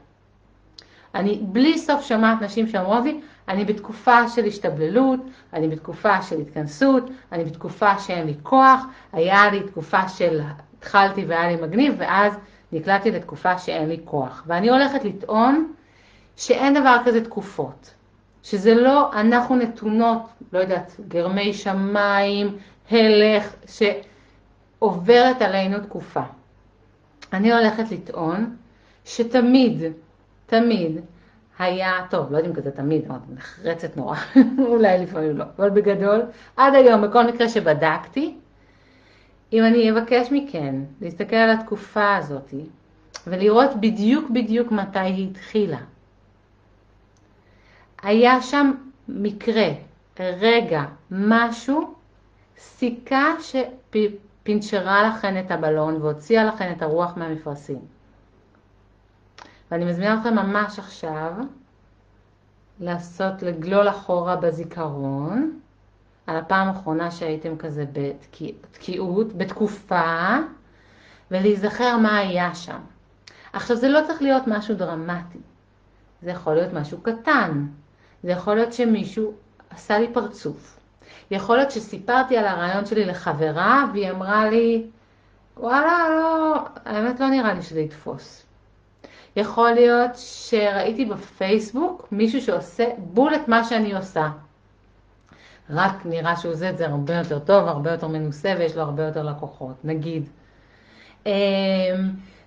אני 1.15 1.39
בלי 1.43 1.77
סוף 1.77 2.01
שומעת 2.01 2.41
נשים 2.41 2.67
שאומרות 2.67 3.03
לי, 3.03 3.21
אני 3.47 3.65
בתקופה 3.65 4.29
של 4.29 4.45
השתבללות, 4.45 5.19
אני 5.53 5.67
בתקופה 5.67 6.21
של 6.21 6.39
התכנסות, 6.41 7.09
אני 7.31 7.45
בתקופה 7.45 7.99
שאין 7.99 8.27
לי 8.27 8.33
כוח, 8.43 8.81
היה 9.13 9.51
לי 9.51 9.63
תקופה 9.63 10.09
של 10.09 10.41
התחלתי 10.85 11.25
והיה 11.25 11.47
לי 11.47 11.55
מגניב, 11.55 11.95
ואז 11.97 12.33
נקלעתי 12.71 13.11
לתקופה 13.11 13.57
שאין 13.57 13.89
לי 13.89 13.99
כוח. 14.05 14.43
ואני 14.47 14.69
הולכת 14.69 15.03
לטעון 15.03 15.73
שאין 16.35 16.73
דבר 16.73 16.97
כזה 17.05 17.25
תקופות. 17.25 17.93
שזה 18.43 18.75
לא, 18.75 19.13
אנחנו 19.13 19.55
נתונות, 19.55 20.21
לא 20.53 20.59
יודעת, 20.59 20.95
גרמי 21.07 21.53
שמיים, 21.53 22.57
הלך, 22.91 23.55
שעוברת 23.67 25.41
עלינו 25.41 25.79
תקופה. 25.79 26.21
אני 27.33 27.53
הולכת 27.53 27.91
לטעון 27.91 28.55
שתמיד, 29.05 29.83
תמיד, 30.45 31.01
היה, 31.59 31.91
טוב, 32.09 32.31
לא 32.31 32.37
יודעים 32.37 32.55
כזה 32.55 32.71
תמיד, 32.71 33.05
אבל 33.07 33.17
נחרצת 33.33 33.97
נורא, 33.97 34.17
אולי 34.67 34.97
לפעמים 34.97 35.37
לא, 35.37 35.45
אבל 35.59 35.69
בגדול, 35.69 36.21
עד 36.57 36.75
היום, 36.75 37.01
בכל 37.01 37.27
מקרה 37.27 37.49
שבדקתי, 37.49 38.37
אם 39.53 39.63
אני 39.63 39.91
אבקש 39.91 40.27
מכן 40.31 40.75
להסתכל 41.01 41.35
על 41.35 41.49
התקופה 41.49 42.15
הזאת 42.15 42.53
ולראות 43.27 43.69
בדיוק 43.79 44.29
בדיוק 44.29 44.71
מתי 44.71 44.99
היא 44.99 45.29
התחילה. 45.29 45.79
היה 48.01 48.41
שם 48.41 48.71
מקרה, 49.07 49.67
רגע, 50.19 50.83
משהו, 51.11 51.93
סיכה 52.57 53.33
שפינצ'רה 53.41 55.09
לכן 55.09 55.39
את 55.39 55.51
הבלון 55.51 56.01
והוציאה 56.01 56.43
לכן 56.43 56.73
את 56.77 56.81
הרוח 56.81 57.17
מהמפרשים. 57.17 57.79
ואני 59.71 59.85
מזמינה 59.85 60.17
אתכם 60.17 60.35
ממש 60.35 60.79
עכשיו 60.79 61.33
לעשות, 62.79 63.41
לגלול 63.41 63.89
אחורה 63.89 64.35
בזיכרון, 64.35 65.59
על 66.27 66.37
הפעם 66.37 66.67
האחרונה 66.67 67.11
שהייתם 67.11 67.57
כזה 67.57 67.85
בתקיעות, 67.93 69.33
בתקופה, 69.33 70.37
ולהיזכר 71.31 71.97
מה 71.97 72.17
היה 72.17 72.55
שם. 72.55 72.79
עכשיו 73.53 73.77
זה 73.77 73.89
לא 73.89 73.99
צריך 74.07 74.21
להיות 74.21 74.43
משהו 74.47 74.75
דרמטי, 74.75 75.39
זה 76.21 76.31
יכול 76.31 76.53
להיות 76.53 76.73
משהו 76.73 77.01
קטן, 77.01 77.65
זה 78.23 78.31
יכול 78.31 78.55
להיות 78.55 78.73
שמישהו 78.73 79.33
עשה 79.69 79.99
לי 79.99 80.07
פרצוף, 80.13 80.79
יכול 81.31 81.57
להיות 81.57 81.71
שסיפרתי 81.71 82.37
על 82.37 82.45
הרעיון 82.45 82.85
שלי 82.85 83.05
לחברה 83.05 83.85
והיא 83.93 84.11
אמרה 84.11 84.49
לי, 84.49 84.85
וואלה, 85.57 86.09
לא, 86.09 86.55
האמת 86.85 87.19
לא 87.19 87.29
נראה 87.29 87.53
לי 87.53 87.61
שזה 87.61 87.79
יתפוס. 87.79 88.45
יכול 89.35 89.71
להיות 89.71 90.11
שראיתי 90.15 91.05
בפייסבוק 91.05 92.07
מישהו 92.11 92.41
שעושה 92.41 92.85
בול 92.97 93.35
את 93.35 93.47
מה 93.47 93.63
שאני 93.63 93.95
עושה. 93.95 94.29
רק 95.69 96.05
נראה 96.05 96.35
שהוא 96.37 96.53
עושה 96.53 96.69
את 96.69 96.77
זה 96.77 96.87
הרבה 96.87 97.13
יותר 97.13 97.39
טוב, 97.39 97.67
הרבה 97.67 97.91
יותר 97.91 98.07
מנוסה 98.07 98.53
ויש 98.57 98.75
לו 98.75 98.81
הרבה 98.81 99.03
יותר 99.03 99.23
לקוחות, 99.23 99.75
נגיד. 99.83 100.29
אמ, 101.25 101.31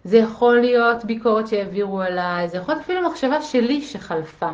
זה 0.05 0.19
יכול 0.19 0.61
להיות 0.61 1.05
ביקורת 1.05 1.49
שהעבירו 1.49 2.01
עליי, 2.01 2.49
זה 2.49 2.57
יכול 2.57 2.75
להיות 2.75 2.85
אפילו 2.85 3.11
מחשבה 3.11 3.43
שלי 3.43 3.83
שחלפה. 3.83 4.51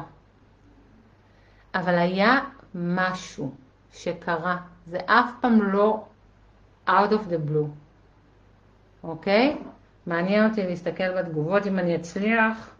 אבל 1.74 1.98
היה 1.98 2.38
משהו 2.74 3.54
שקרה, 3.92 4.56
זה 4.86 4.98
אף 5.06 5.30
פעם 5.40 5.62
לא 5.62 6.04
out 6.88 7.10
of 7.10 7.30
the 7.30 7.50
blue, 7.50 7.68
אוקיי? 9.04 9.56
מעניין 10.06 10.50
אותי 10.50 10.66
להסתכל 10.66 11.18
בתגובות 11.18 11.66
אם 11.66 11.78
אני 11.78 11.96
אצליח 11.96 12.70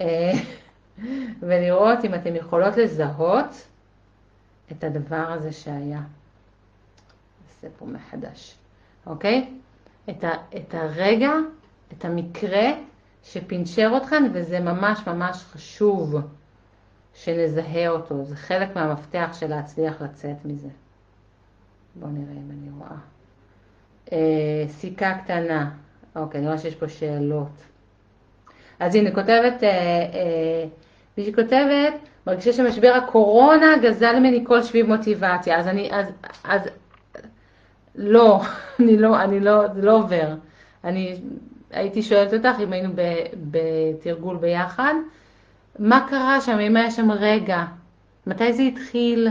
אה, 0.00 0.32
ולראות 1.46 2.04
אם 2.04 2.14
אתן 2.14 2.36
יכולות 2.36 2.76
לזהות 2.76 3.66
את 4.72 4.84
הדבר 4.84 5.32
הזה 5.32 5.52
שהיה. 5.52 6.00
נעשה 7.46 7.76
פה 7.78 7.86
מחדש, 7.86 8.54
אוקיי? 9.06 9.50
את, 10.10 10.24
ה, 10.24 10.30
את 10.56 10.74
הרגע, 10.74 11.30
את 11.92 12.04
המקרה 12.04 12.72
שפינצ'ר 13.24 13.96
אתכן, 13.96 14.22
וזה 14.32 14.60
ממש 14.60 15.06
ממש 15.06 15.44
חשוב 15.44 16.14
שנזהה 17.14 17.88
אותו. 17.88 18.24
זה 18.24 18.36
חלק 18.36 18.76
מהמפתח 18.76 19.36
של 19.40 19.46
להצליח 19.46 20.02
לצאת 20.02 20.44
מזה. 20.44 20.68
בואו 21.94 22.10
נראה 22.10 22.32
אם 22.32 22.50
אני 22.50 22.70
רואה. 22.78 22.96
אה, 24.12 24.68
סיכה 24.68 25.18
קטנה. 25.18 25.70
אוקיי, 26.16 26.38
אני 26.38 26.46
רואה 26.46 26.58
שיש 26.58 26.74
פה 26.74 26.88
שאלות. 26.88 27.62
אז 28.78 28.94
הנה, 28.94 29.10
כותבת, 29.10 29.62
אה, 29.62 29.68
אה, 29.68 30.64
מישהי 31.18 31.34
כותבת, 31.34 31.94
מרגישה 32.26 32.52
שמשבר 32.52 32.92
הקורונה 32.92 33.76
גזל 33.82 34.18
ממני 34.18 34.44
כל 34.46 34.62
שביב 34.62 34.86
מוטיבציה. 34.86 35.58
אז 35.58 35.68
אני, 35.68 35.90
אז, 35.92 36.06
אז, 36.44 36.60
לא, 37.94 38.40
אני 38.80 38.96
לא, 38.96 39.22
אני 39.22 39.40
לא, 39.40 39.68
זה 39.74 39.82
לא 39.82 39.96
עובר. 39.96 40.34
אני 40.84 41.20
הייתי 41.70 42.02
שואלת 42.02 42.34
אותך 42.34 42.60
אם 42.60 42.72
היינו 42.72 42.92
בתרגול 43.50 44.36
ביחד, 44.36 44.94
מה 45.78 46.06
קרה 46.10 46.40
שם, 46.40 46.58
אם 46.58 46.76
היה 46.76 46.90
שם 46.90 47.10
רגע, 47.10 47.64
מתי 48.26 48.52
זה 48.52 48.62
התחיל, 48.62 49.28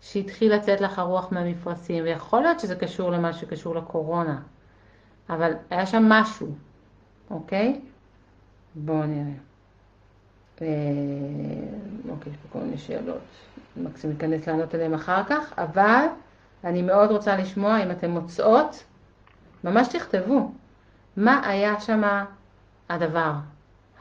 שהתחיל 0.00 0.54
לצאת 0.54 0.80
לך 0.80 0.98
הרוח 0.98 1.32
מהמפרשים, 1.32 2.04
ויכול 2.04 2.40
להיות 2.42 2.60
שזה 2.60 2.76
קשור 2.76 3.10
למה 3.10 3.32
שקשור 3.32 3.74
לקורונה, 3.74 4.38
אבל 5.30 5.52
היה 5.70 5.86
שם 5.86 6.04
משהו, 6.08 6.54
אוקיי? 7.30 7.80
בואו 8.74 9.06
נראה. 9.06 9.55
אה, 10.62 10.66
אוקיי, 12.08 12.32
יש 12.32 12.38
פה 12.38 12.58
כל 12.58 12.64
מיני 12.64 12.78
שאלות. 12.78 13.18
מקסימום 13.76 14.16
ניכנס 14.16 14.46
לענות 14.48 14.74
עליהן 14.74 14.94
אחר 14.94 15.24
כך, 15.24 15.52
אבל 15.58 16.06
אני 16.64 16.82
מאוד 16.82 17.10
רוצה 17.10 17.36
לשמוע 17.36 17.82
אם 17.82 17.90
אתן 17.90 18.10
מוצאות, 18.10 18.84
ממש 19.64 19.88
תכתבו, 19.88 20.50
מה 21.16 21.48
היה 21.48 21.80
שם 21.80 22.02
הדבר, 22.88 23.32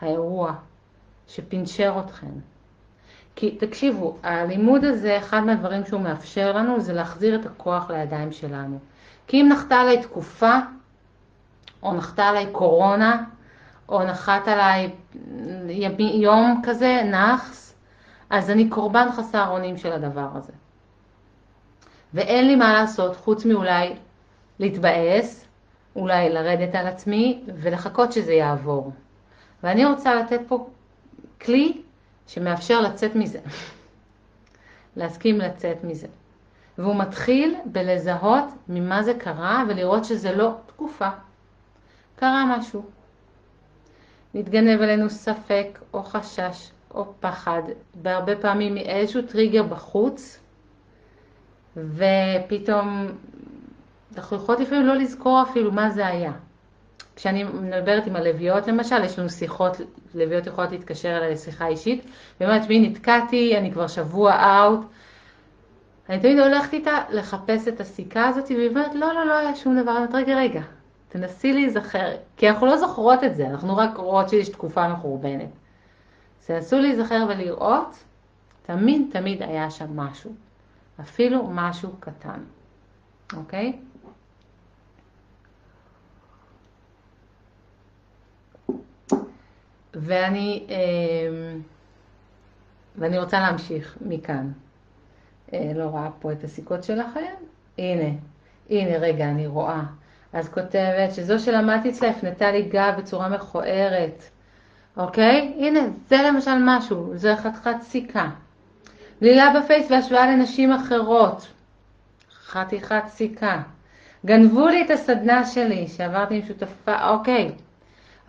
האירוע, 0.02 0.54
שפינצ'ר 1.28 2.00
אתכם. 2.00 2.32
כי 3.36 3.58
תקשיבו, 3.58 4.18
הלימוד 4.24 4.86
הזה, 4.86 5.18
אחד 5.18 5.39
מהדברים 5.39 5.86
שהוא 5.86 6.02
מאפשר 6.02 6.58
לנו 6.58 6.80
זה 6.80 6.94
להחזיר 6.94 7.41
את 7.41 7.46
הכוח 7.46 7.89
לידיים 7.89 8.32
שלנו. 8.32 8.80
כי 9.28 9.41
אם 9.41 9.50
נחתה 9.52 9.76
עליי 9.76 10.02
תקופה, 10.02 10.54
או 11.84 11.94
נחתה 11.94 12.24
עליי 12.24 12.48
קורונה, 12.52 13.24
או 13.89 14.04
נחת 14.04 14.48
עליי 14.48 14.91
יום 16.00 16.62
כזה, 16.63 17.02
נאחס, 17.06 17.74
אז 18.30 18.50
אני 18.50 18.69
קורבן 18.69 19.08
חסר 19.12 19.48
אונים 19.48 19.78
של 19.78 19.91
הדבר 19.91 20.30
הזה. 20.34 20.54
ואין 22.13 22.48
לי 22.48 22.56
מה 22.56 22.74
לעשות 22.74 23.15
חוץ 23.15 23.45
מאולי 23.45 23.95
להתבאס, 24.60 25.45
אולי 25.95 26.30
לרדת 26.30 26.76
על 26.76 26.88
עצמי 26.88 27.43
ולחכות 27.48 28.12
שזה 28.12 28.34
יעבור. 28.34 28.91
ואני 29.63 29.86
רוצה 29.86 30.15
לתת 30.15 30.39
פה 30.48 30.67
כלי 31.41 31.82
שמאפשר 32.28 32.82
לצאת 32.82 33.15
מזה, 33.15 33.39
להסכים 34.98 35.38
לצאת 35.38 35.84
מזה. 35.84 36.08
והוא 36.78 36.95
מתחיל 36.95 37.56
בלזהות 37.65 38.43
ממה 38.69 39.04
זה 39.04 39.13
קרה 39.13 39.63
ולראות 39.67 40.06
שזה 40.06 40.36
לא 40.36 40.54
תקופה. 40.65 41.10
קרה 42.15 42.58
משהו. 42.58 42.95
מתגנב 44.36 44.82
עלינו 44.82 45.10
ספק 45.10 45.80
או 45.93 46.04
חשש 46.04 46.71
או 46.93 47.13
פחד, 47.19 47.62
בהרבה 47.95 48.36
פעמים 48.36 48.76
מאיזשהו 48.76 49.21
טריגר 49.21 49.63
בחוץ, 49.63 50.39
ופתאום 51.78 53.08
אנחנו 54.17 54.38
יכולות 54.38 54.62
לפעמים 54.62 54.86
לא 54.86 54.95
לזכור 54.95 55.43
אפילו 55.50 55.71
מה 55.71 55.89
זה 55.89 56.08
היה. 56.08 56.32
כשאני 57.15 57.43
מדברת 57.43 58.08
עם 58.08 58.15
הלוויות 58.15 58.67
למשל, 58.67 59.04
יש 59.04 59.19
לנו 59.19 59.30
שיחות, 59.30 59.78
לוויות 60.15 60.48
יכולות 60.48 60.71
להתקשר 60.71 61.17
אליי 61.17 61.32
לשיחה 61.32 61.67
אישית, 61.67 62.06
ואומרת, 62.39 62.69
מי 62.69 62.89
נתקעתי, 62.89 63.58
אני 63.58 63.71
כבר 63.71 63.88
שבוע 63.88 64.34
אאוט. 64.34 64.80
אני 66.10 66.19
תמיד 66.19 66.39
הולכת 66.39 66.74
איתה 66.74 66.98
לחפש 67.10 67.67
את 67.67 67.80
הסיכה 67.80 68.28
הזאת, 68.28 68.45
והיא 68.52 68.69
אומרת, 68.69 68.95
לא, 68.95 69.13
לא, 69.13 69.26
לא 69.26 69.34
היה 69.34 69.56
שום 69.56 69.82
דבר. 69.82 69.91
אני 69.91 70.06
אומרת, 70.06 70.15
רגע, 70.15 70.36
רגע, 70.36 70.62
תנסי 71.17 71.54
להיזכר, 71.54 72.15
כי 72.38 72.49
אנחנו 72.49 72.65
לא 72.65 72.78
זוכרות 72.78 73.23
את 73.23 73.36
זה, 73.36 73.47
אנחנו 73.47 73.78
רק 73.78 73.97
רואות 73.97 74.30
שיש 74.30 74.49
תקופה 74.49 74.88
מחורבנת. 74.88 75.49
תנסו 76.45 76.80
להיזכר 76.80 77.25
ולראות, 77.30 78.04
תמיד 78.62 79.01
תמיד 79.12 79.41
היה 79.41 79.71
שם 79.71 79.99
משהו, 79.99 80.36
אפילו 81.01 81.47
משהו 81.51 81.89
קטן, 81.99 82.39
אוקיי? 83.34 83.80
ואני, 89.93 90.67
אמ, 90.69 91.62
ואני 92.95 93.19
רוצה 93.19 93.39
להמשיך 93.39 93.97
מכאן. 94.01 94.51
אה, 95.54 95.71
לא 95.75 95.84
רואה 95.84 96.10
פה 96.19 96.32
את 96.32 96.43
הסיכות 96.43 96.84
שלכם. 96.84 97.34
הנה, 97.78 98.10
הנה 98.69 98.97
רגע, 98.97 99.30
אני 99.30 99.47
רואה. 99.47 99.84
אז 100.36 100.50
כותבת 100.50 101.13
שזו 101.15 101.39
שלמדתי 101.39 101.89
אצלה 101.89 102.10
הפנתה 102.10 102.52
לי 102.52 102.62
גב 102.62 102.93
בצורה 102.98 103.30
מכוערת. 103.30 104.24
אוקיי? 104.98 105.54
הנה, 105.58 105.80
זה 106.10 106.17
למשל 106.28 106.58
משהו, 106.60 107.12
זה 107.13 107.36
חתיכת 107.36 107.76
סיכה. 107.82 108.30
גלילה 109.21 109.60
בפייס 109.60 109.91
והשוואה 109.91 110.32
לנשים 110.32 110.71
אחרות. 110.71 111.48
חתיכת 112.45 113.04
סיכה. 113.08 113.62
גנבו 114.26 114.67
לי 114.67 114.86
את 114.86 114.91
הסדנה 114.91 115.45
שלי 115.45 115.88
שעברתי 115.88 116.36
עם 116.36 116.41
שותפה, 116.48 117.10
אוקיי. 117.10 117.52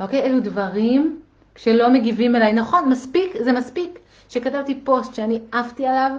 אוקיי, 0.00 0.22
אלו 0.22 0.40
דברים 0.40 1.20
כשלא 1.54 1.90
מגיבים 1.90 2.36
אליי. 2.36 2.52
נכון, 2.52 2.88
מספיק, 2.88 3.32
זה 3.40 3.52
מספיק 3.52 3.98
שכתבתי 4.28 4.80
פוסט 4.84 5.14
שאני 5.14 5.40
עפתי 5.52 5.86
עליו, 5.86 6.10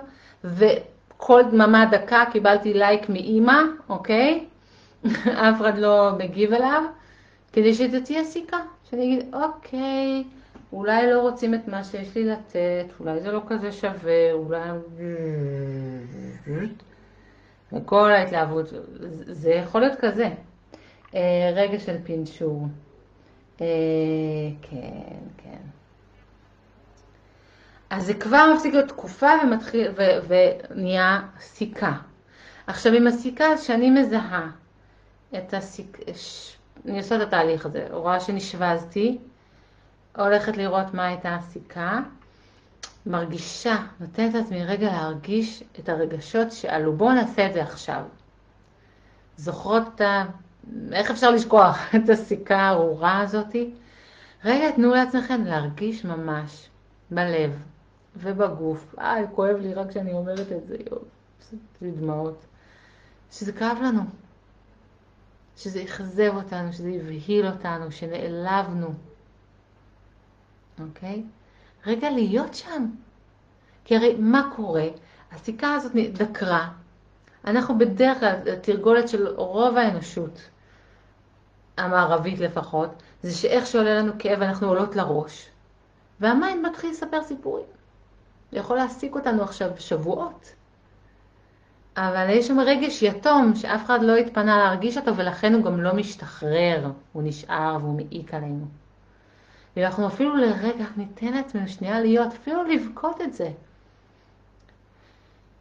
וכל 0.44 1.44
דממה 1.52 1.86
דקה 1.92 2.24
קיבלתי 2.32 2.74
לייק 2.74 3.10
מאימא, 3.10 3.62
אוקיי? 3.90 4.47
אף 5.50 5.62
אחד 5.62 5.78
לא 5.78 6.12
מגיב 6.18 6.54
אליו, 6.54 6.84
כדי 7.54 7.74
שזה 7.74 8.02
תהיה 8.02 8.24
סיכה. 8.24 8.58
שאני 8.90 9.04
אגיד, 9.04 9.36
אוקיי, 9.36 10.24
אולי 10.74 11.12
לא 11.12 11.22
רוצים 11.22 11.54
את 11.54 11.68
מה 11.68 11.84
שיש 11.84 12.16
לי 12.16 12.26
לתת, 12.26 12.86
אולי 13.00 13.20
זה 13.20 13.32
לא 13.32 13.42
כזה 13.48 13.72
שווה, 13.72 14.32
אולי... 14.32 14.60
וכל 17.74 18.12
ההתלהבות, 18.12 18.66
זה 19.28 19.50
יכול 19.50 19.82
להיות 19.82 20.00
כזה. 20.00 20.30
אה, 21.16 21.52
רגע 21.56 21.80
של 21.80 21.96
פינשור. 22.04 22.68
אה, 23.62 23.66
כן, 24.62 25.18
כן. 25.38 25.58
אז 27.90 28.06
זה 28.06 28.14
כבר 28.14 28.54
מפסיק 28.56 28.74
להיות 28.74 28.88
תקופה 28.88 29.30
ומתחיל, 29.44 29.92
ונהיה 30.28 31.22
סיכה. 31.40 31.94
עכשיו 32.68 32.94
עם 32.94 33.08
הסיכה 33.08 33.58
שאני 33.58 33.90
מזהה 33.90 34.50
את 35.38 35.54
הסיכה, 35.54 36.02
אני 36.86 36.98
עושה 36.98 37.16
את 37.16 37.22
התהליך 37.22 37.66
הזה, 37.66 37.88
רואה 37.92 38.20
שנשבזתי, 38.20 39.18
הולכת 40.18 40.58
לראות 40.58 40.94
מה 40.94 41.06
הייתה 41.08 41.36
הסיכה, 41.36 42.00
מרגישה, 43.06 43.76
נותנת 44.00 44.34
לעצמי 44.34 44.66
רגע 44.66 44.88
להרגיש 44.88 45.64
את 45.80 45.90
הרגשות 45.90 46.52
שעלו. 46.52 46.94
בואו 46.94 47.14
נעשה 47.14 47.48
את 47.48 47.54
זה 47.54 47.64
עכשיו. 47.64 48.04
זוכרות 49.38 49.84
את 49.96 50.02
ה... 50.02 50.26
איך 50.92 51.12
אפשר 51.12 51.32
לשכוח 51.32 51.80
את 51.96 52.10
הסיכה 52.10 52.56
הארורה 52.56 53.22
הזאתי? 53.22 53.74
רגע, 54.46 54.72
תנו 54.72 54.94
לעצמכם 54.94 55.44
להרגיש 55.44 56.06
ממש 56.06 56.70
בלב 57.12 57.60
ובגוף. 58.16 58.96
איי, 59.00 59.26
כואב 59.36 59.56
לי 59.56 59.74
רק 59.74 59.90
כשאני 59.90 60.14
אומרת 60.14 60.52
את 60.52 60.68
זה, 60.68 60.76
יואו, 60.92 61.02
זה 61.52 61.58
דמעות. 61.82 62.46
שזה 63.32 63.52
כאב 63.52 63.78
לנו, 63.82 64.02
שזה 65.58 65.84
אכזב 65.84 66.32
אותנו, 66.36 66.74
שזה 66.74 66.90
הבהיל 67.02 67.48
אותנו, 67.48 67.92
שנעלבנו. 67.92 68.94
אוקיי? 70.80 71.24
רגע 71.86 72.10
להיות 72.10 72.54
שם. 72.54 72.86
כי 73.86 73.96
הרי 73.96 74.16
מה 74.20 74.52
קורה? 74.56 74.88
הסיכה 75.32 75.74
הזאת 75.74 75.92
דקרה. 76.14 76.70
אנחנו 77.46 77.78
בדרך 77.78 78.20
כלל, 78.20 78.36
התרגולת 78.54 79.10
של 79.10 79.28
רוב 79.28 79.78
האנושות, 79.78 80.42
המערבית 81.78 82.40
לפחות, 82.40 82.90
זה 83.24 83.36
שאיך 83.36 83.68
שעולה 83.68 83.96
לנו 83.96 84.12
כאב 84.20 84.42
אנחנו 84.42 84.68
עולות 84.68 84.96
לראש. 84.96 85.50
וה 86.20 86.36
mind 86.36 86.68
מתחיל 86.68 86.90
לספר 86.90 87.24
סיפורים. 87.24 87.66
זה 88.52 88.58
יכול 88.58 88.78
להעסיק 88.78 89.16
אותנו 89.16 89.44
עכשיו 89.44 89.70
שבועות. 89.78 90.54
אבל 91.98 92.30
יש 92.30 92.48
שם 92.48 92.60
רגש 92.60 93.04
יתום 93.04 93.56
שאף 93.56 93.86
אחד 93.86 94.02
לא 94.02 94.16
התפנה 94.16 94.58
להרגיש 94.58 94.98
אותו 94.98 95.18
ולכן 95.18 95.54
הוא 95.54 95.64
גם 95.64 95.82
לא 95.82 95.94
משתחרר, 95.94 96.92
הוא 97.14 97.24
נשאר 97.26 97.78
והוא 97.82 97.96
מעיק 97.96 98.34
עלינו. 98.34 98.66
ואנחנו 99.78 100.08
אפילו 100.08 100.36
לרגע 100.36 100.86
ניתן 100.98 101.34
לעצמנו 101.34 101.68
שנייה 101.68 102.00
להיות, 102.00 102.34
אפילו 102.34 102.64
לבכות 102.64 103.22
את 103.22 103.34
זה. 103.34 103.50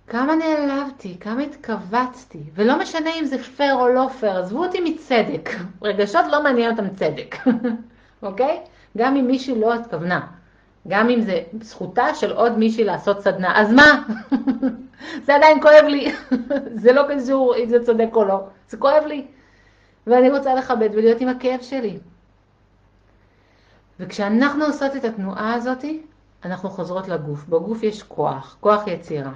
כמה 0.07 0.35
נעלבתי, 0.35 1.17
כמה 1.21 1.43
התכווצתי, 1.43 2.43
ולא 2.55 2.79
משנה 2.79 3.11
אם 3.21 3.25
זה 3.25 3.43
פייר 3.43 3.75
או 3.75 3.89
לא 3.89 4.09
פייר, 4.21 4.39
עזבו 4.39 4.65
אותי 4.65 4.81
מצדק. 4.81 5.51
רגשות 5.83 6.25
לא 6.33 6.43
מעניין 6.43 6.71
אותם 6.71 6.95
צדק, 6.95 7.37
אוקיי? 8.23 8.61
גם 8.99 9.17
אם 9.17 9.27
מישהי 9.27 9.61
לא 9.61 9.75
התכוונה. 9.75 10.27
גם 10.89 11.09
אם 11.09 11.21
זה 11.21 11.43
זכותה 11.61 12.15
של 12.15 12.33
עוד 12.33 12.59
מישהי 12.59 12.85
לעשות 12.85 13.21
סדנה. 13.21 13.61
אז 13.61 13.73
מה? 13.73 14.03
זה 15.27 15.35
עדיין 15.35 15.63
כואב 15.63 15.85
לי. 15.85 16.13
זה 16.83 16.93
לא 16.93 17.03
קשור 17.09 17.55
אם 17.57 17.69
זה 17.69 17.85
צודק 17.85 18.09
או 18.13 18.25
לא. 18.25 18.41
זה 18.69 18.77
כואב 18.77 19.05
לי. 19.07 19.27
ואני 20.07 20.31
רוצה 20.31 20.55
לכבד 20.55 20.89
ולהיות 20.93 21.21
עם 21.21 21.29
הכאב 21.29 21.61
שלי. 21.63 21.99
וכשאנחנו 24.01 24.65
עושות 24.65 24.97
את 24.97 25.05
התנועה 25.05 25.55
הזאת, 25.55 25.85
אנחנו 26.45 26.71
חוזרות 26.71 27.09
לגוף. 27.09 27.45
בגוף 27.49 27.83
יש 27.83 28.03
כוח, 28.03 28.57
כוח 28.61 28.87
יצירה. 28.87 29.33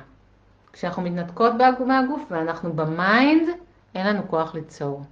כשאנחנו 0.72 1.02
מתנתקות 1.02 1.52
מהגוף 1.86 2.22
ואנחנו 2.30 2.72
ב 2.72 2.85
mind, 2.85 3.48
אין 3.94 4.06
לנו 4.06 4.28
כוח 4.28 4.54
ליצור. 4.54 5.02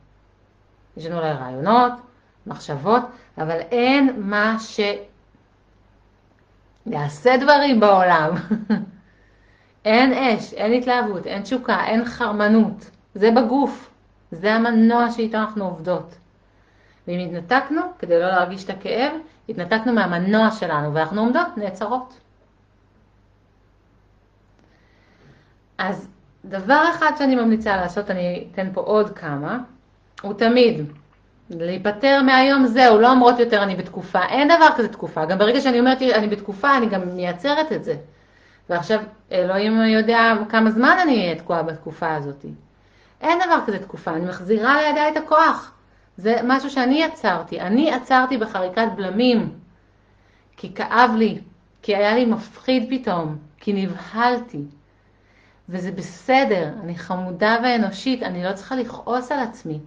יש 0.96 1.06
לנו 1.06 1.18
אולי 1.18 1.32
רעיונות, 1.32 1.92
מחשבות, 2.46 3.02
אבל 3.38 3.58
אין 3.60 4.12
מה 4.16 4.56
ש... 4.60 4.80
יעשה 6.86 7.36
דברים 7.36 7.80
בעולם. 7.80 8.30
אין 9.84 10.12
אש, 10.12 10.52
אין 10.52 10.72
התלהבות, 10.72 11.26
אין 11.26 11.42
תשוקה, 11.42 11.84
אין 11.84 12.04
חרמנות. 12.04 12.90
זה 13.14 13.30
בגוף. 13.30 13.90
זה 14.30 14.54
המנוע 14.54 15.10
שאיתו 15.10 15.38
אנחנו 15.38 15.64
עובדות. 15.64 16.14
ואם 17.08 17.18
התנתקנו, 17.18 17.80
כדי 17.98 18.20
לא 18.20 18.26
להרגיש 18.28 18.64
את 18.64 18.70
הכאב, 18.70 19.12
התנתקנו 19.48 19.92
מהמנוע 19.92 20.50
שלנו, 20.50 20.94
ואנחנו 20.94 21.20
עומדות 21.20 21.46
נעצרות. 21.56 22.20
אז 25.78 26.08
דבר 26.44 26.82
אחד 26.90 27.10
שאני 27.18 27.34
ממליצה 27.34 27.76
לעשות, 27.76 28.10
אני 28.10 28.48
אתן 28.52 28.68
פה 28.72 28.80
עוד 28.80 29.18
כמה, 29.18 29.58
הוא 30.22 30.34
תמיד 30.34 30.92
להיפטר 31.50 32.22
מהיום 32.22 32.66
זהו, 32.66 32.98
לא 32.98 33.10
אומרות 33.10 33.38
יותר 33.38 33.62
אני 33.62 33.76
בתקופה, 33.76 34.24
אין 34.28 34.48
דבר 34.48 34.68
כזה 34.76 34.88
תקופה, 34.88 35.24
גם 35.24 35.38
ברגע 35.38 35.60
שאני 35.60 35.80
אומרת 35.80 36.02
אני 36.02 36.28
בתקופה 36.28 36.76
אני 36.76 36.86
גם 36.86 37.16
מייצרת 37.16 37.72
את 37.72 37.84
זה. 37.84 37.94
ועכשיו 38.70 39.00
אלוהים 39.32 39.82
יודע 39.82 40.32
כמה 40.48 40.70
זמן 40.70 40.96
אני 41.02 41.22
אהיה 41.22 41.38
תקועה 41.38 41.62
בתקופה 41.62 42.14
הזאת. 42.14 42.44
אין 43.20 43.38
דבר 43.46 43.58
כזה 43.66 43.78
תקופה, 43.78 44.10
אני 44.10 44.24
מחזירה 44.24 44.82
לידי 44.82 45.08
את 45.12 45.16
הכוח. 45.16 45.72
זה 46.16 46.36
משהו 46.44 46.70
שאני 46.70 47.02
יצרתי, 47.02 47.60
אני 47.60 47.92
עצרתי 47.92 48.38
בחריקת 48.38 48.86
בלמים, 48.96 49.50
כי 50.56 50.74
כאב 50.74 51.10
לי, 51.16 51.38
כי 51.82 51.96
היה 51.96 52.14
לי 52.14 52.24
מפחיד 52.24 52.86
פתאום, 52.90 53.36
כי 53.58 53.72
נבהלתי. 53.72 54.62
וזה 55.68 55.92
בסדר, 55.92 56.68
אני 56.82 56.98
חמודה 56.98 57.56
ואנושית, 57.62 58.22
אני 58.22 58.44
לא 58.44 58.52
צריכה 58.52 58.76
לכעוס 58.76 59.32
על 59.32 59.40
עצמי. 59.40 59.80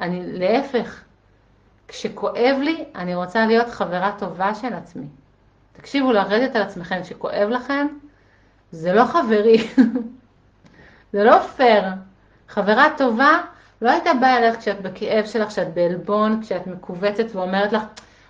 אני 0.00 0.38
להפך, 0.38 1.02
כשכואב 1.88 2.56
לי, 2.60 2.84
אני 2.94 3.14
רוצה 3.14 3.46
להיות 3.46 3.68
חברה 3.68 4.12
טובה 4.18 4.54
של 4.54 4.74
עצמי. 4.74 5.06
תקשיבו, 5.72 6.12
לרדת 6.12 6.56
על 6.56 6.62
עצמכם, 6.62 7.00
כשכואב 7.02 7.48
לכם, 7.48 7.86
זה 8.70 8.92
לא 8.92 9.04
חברי, 9.04 9.68
זה 11.12 11.24
לא 11.24 11.38
פייר. 11.38 11.84
חברה 12.48 12.86
טובה 12.96 13.40
לא 13.82 13.90
הייתה 13.90 14.14
באה 14.20 14.38
אליך 14.38 14.58
כשאת 14.58 14.82
בכאב 14.82 15.26
שלך, 15.26 15.48
כשאת 15.48 15.74
בעלבון, 15.74 16.42
כשאת 16.42 16.66
מכווצת 16.66 17.24
ואומרת 17.32 17.72
לך, 17.72 17.82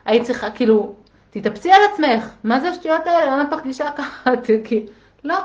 היית 0.05 0.23
צריכה, 0.23 0.51
כאילו, 0.51 0.95
תתאפסי 1.31 1.73
על 1.73 1.81
עצמך, 1.93 2.31
מה 2.45 2.61
זה 2.61 2.69
השטויות 2.69 3.07
האלה, 3.07 3.27
למה 3.27 3.43
את 3.43 3.51
מרגישה 3.51 3.91
ככה? 3.97 4.31
כי, 4.65 4.87
לא, 5.25 5.39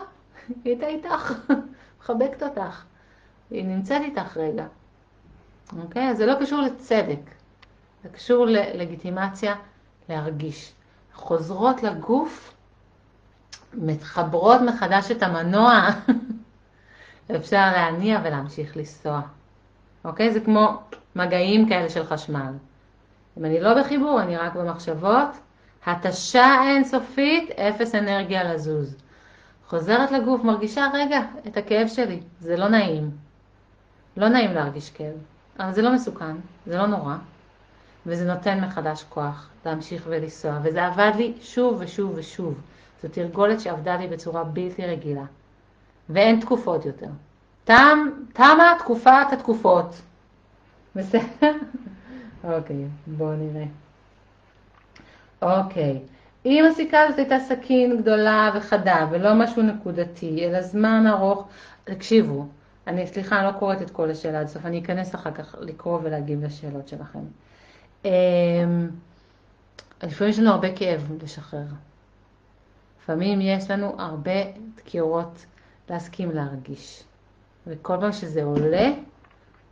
היא 0.48 0.56
הייתה 0.66 0.88
איתך, 0.88 1.34
מחבקת 2.00 2.44
אותך, 2.44 2.84
היא 3.50 3.66
נמצאת 3.66 4.02
איתך 4.02 4.38
רגע. 4.38 4.66
אוקיי? 5.82 6.10
אז 6.10 6.18
זה 6.18 6.26
לא 6.26 6.34
קשור 6.40 6.62
לצדק, 6.62 7.20
זה 8.04 8.10
קשור 8.10 8.46
ללגיטימציה 8.46 9.56
להרגיש. 10.10 10.74
חוזרות 11.14 11.84
לגוף, 11.84 12.54
מתחברות 13.74 14.62
מחדש 14.62 15.12
את 15.12 15.24
המנוע, 15.24 15.88
אפשר 17.36 17.72
להניע 17.72 18.20
ולהמשיך 18.24 18.78
לנסוע. 18.78 19.22
אוקיי? 20.06 20.34
זה 20.34 20.40
כמו 20.40 20.82
מגעים 21.16 21.70
כאלה 21.70 21.90
של 21.90 22.04
חשמל. 22.06 22.54
אם 23.38 23.46
אני 23.46 23.62
לא 23.62 23.82
בחיבור, 23.82 24.22
אני 24.22 24.38
רק 24.38 24.56
במחשבות, 24.56 25.30
התשה 25.86 26.56
אינסופית, 26.64 27.52
אפס 27.52 27.96
אנרגיה 27.96 28.54
לזוז. 28.54 28.96
חוזרת 29.68 30.12
לגוף, 30.12 30.44
מרגישה 30.44 30.88
רגע 30.94 31.20
את 31.48 31.58
הכאב 31.58 31.88
שלי, 31.88 32.20
זה 32.40 32.58
לא 32.58 32.68
נעים. 32.68 33.12
לא 34.18 34.30
נעים 34.30 34.54
להרגיש 34.54 34.90
כאב. 34.90 35.33
אבל 35.60 35.74
זה 35.74 35.82
לא 35.82 35.94
מסוכן, 35.94 36.36
זה 36.66 36.78
לא 36.78 36.86
נורא, 36.88 37.16
וזה 38.06 38.34
נותן 38.34 38.60
מחדש 38.64 39.04
כוח 39.10 39.50
להמשיך 39.66 40.04
ולנסוע, 40.08 40.60
וזה 40.64 40.86
עבד 40.86 41.12
לי 41.16 41.34
שוב 41.42 41.78
ושוב 41.80 42.14
ושוב. 42.16 42.62
זו 43.04 43.10
תרגולת 43.10 43.62
שעבדה 43.62 43.98
לי 43.98 44.08
בצורה 44.08 44.44
בלתי 44.44 44.86
רגילה, 44.86 45.26
ואין 46.10 46.40
תקופות 46.40 46.86
יותר. 46.86 47.10
תם, 47.64 48.10
תמה 48.34 48.76
תקופת 48.80 49.28
התקופות. 49.32 50.02
בסדר? 50.96 51.52
אוקיי, 52.44 52.86
בואו 53.08 53.36
נראה. 53.36 53.66
אוקיי, 55.42 56.00
אם 56.46 56.66
הסיכה 56.72 57.02
הזאת 57.02 57.18
הייתה 57.18 57.40
סכין 57.40 57.98
גדולה 58.02 58.52
וחדה 58.56 59.08
ולא 59.12 59.34
משהו 59.34 59.62
נקודתי, 59.62 60.46
אלא 60.46 60.62
זמן 60.62 61.08
ארוך, 61.08 61.48
תקשיבו, 61.84 62.48
אני, 62.88 63.08
סליחה, 63.08 63.40
אני 63.40 63.46
לא 63.46 63.60
קוראת 63.60 63.82
את 63.82 63.90
כל 63.90 64.12
השאלה 64.12 64.40
עד 64.40 64.48
סוף, 64.48 64.66
אני 64.66 64.80
אכנס 64.80 65.16
אחר 65.16 65.32
כך 65.32 65.56
לקרוא 65.60 66.00
ולהגיב 66.04 66.44
לשאלות 66.44 66.88
שלכם. 66.88 67.20
אמ, 68.06 68.90
לפעמים 70.04 70.30
יש 70.30 70.40
לנו 70.40 70.50
הרבה 70.50 70.76
כאב 70.76 71.12
לשחרר. 71.24 71.66
לפעמים 73.02 73.42
יש 73.42 73.72
לנו 73.72 73.96
הרבה 74.02 74.32
דקירות 74.76 75.46
להסכים 75.90 76.32
להרגיש. 76.32 77.04
וכל 77.68 77.98
פעם 78.00 78.12
שזה 78.12 78.44
עולה, 78.44 78.92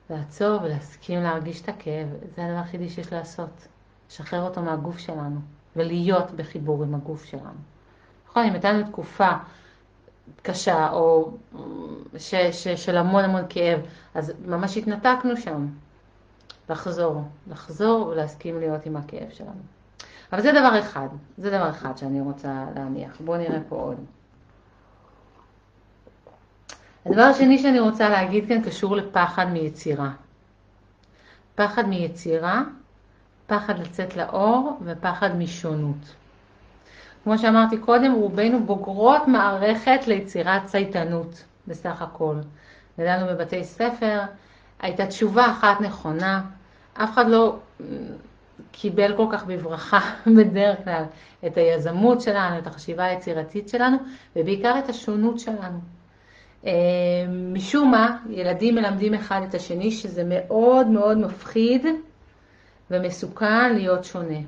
לעצור 0.10 0.62
ולהסכים 0.64 1.24
להרגיש 1.24 1.62
את 1.62 1.70
הכאב, 1.70 2.08
זה 2.36 2.46
הדבר 2.46 2.58
היחידי 2.58 2.90
שיש 2.90 3.14
לעשות. 3.14 3.68
לשחרר 4.10 4.42
אותו 4.42 4.62
מהגוף 4.62 4.98
שלנו. 4.98 5.40
ולהיות 5.76 6.32
בחיבור 6.32 6.84
עם 6.84 6.96
הגוף 6.96 7.26
שלנו. 7.26 7.60
נכון, 8.30 8.46
אם 8.46 8.54
הייתה 8.54 8.72
לנו 8.72 8.88
תקופה 8.88 9.30
קשה 10.42 10.90
או 10.92 11.32
ש, 12.18 12.36
ש, 12.36 12.68
של 12.68 12.98
המון 12.98 13.24
המון 13.24 13.44
כאב, 13.50 13.80
אז 14.16 14.34
ממש 14.46 14.78
התנתקנו 14.78 15.38
שם. 15.38 15.68
לחזור, 16.70 17.24
לחזור 17.48 18.08
ולהסכים 18.08 18.60
להיות 18.60 18.86
עם 18.86 18.98
הכאב 18.98 19.30
שלנו. 19.30 19.62
אבל 20.32 20.42
זה 20.42 20.52
דבר 20.52 20.80
אחד, 20.80 21.08
זה 21.38 21.50
דבר 21.50 21.70
אחד 21.70 21.98
שאני 21.98 22.22
רוצה 22.22 22.66
להניח. 22.76 23.22
בואו 23.26 23.38
נראה 23.38 23.60
פה 23.70 23.76
עוד. 23.76 23.98
הדבר 27.06 27.22
השני 27.22 27.58
שאני 27.58 27.80
רוצה 27.80 28.10
להגיד 28.10 28.48
כאן 28.48 28.62
קשור 28.64 28.96
לפחד 28.96 29.46
מיצירה. 29.46 30.12
פחד 31.56 31.88
מיצירה, 31.88 32.64
פחד 33.48 33.80
לצאת 33.80 34.16
לאור 34.16 34.80
ופחד 34.84 35.36
משונות. 35.36 36.16
כמו 37.24 37.38
שאמרתי 37.38 37.78
קודם, 37.78 38.14
רובנו 38.14 38.64
בוגרות 38.66 39.28
מערכת 39.28 40.08
ליצירת 40.08 40.66
צייתנות 40.66 41.44
בסך 41.68 42.02
הכל. 42.02 42.36
גדלנו 43.00 43.28
בבתי 43.28 43.64
ספר, 43.64 44.22
הייתה 44.80 45.06
תשובה 45.06 45.52
אחת 45.52 45.82
נכונה, 45.82 46.42
אף 46.94 47.14
אחד 47.14 47.28
לא 47.28 47.56
קיבל 48.72 49.18
כל 49.18 49.26
כך 49.32 49.46
בברכה 49.46 50.00
בדרך 50.38 50.84
כלל 50.84 51.04
את 51.48 51.58
היזמות 51.58 52.22
שלנו, 52.22 52.58
את 52.58 52.68
החשיבה 52.68 53.04
היצירתית 53.04 53.70
שלנו, 53.70 53.98
ובעיקר 54.36 54.80
את 54.80 54.90
השונות 54.90 55.40
שלנו. 55.40 55.80
אה, 56.66 56.72
משום 57.54 57.92
מה, 57.92 58.18
ילדים 58.30 58.76
מלמדים 58.76 59.14
אחד 59.14 59.42
את 59.50 59.54
השני 59.56 59.92
שזה 59.92 60.24
מאוד 60.28 60.88
מאוד 60.88 61.18
מפחיד 61.18 61.86
ומסוכן 62.92 63.74
להיות 63.74 64.06
שונה. 64.06 64.40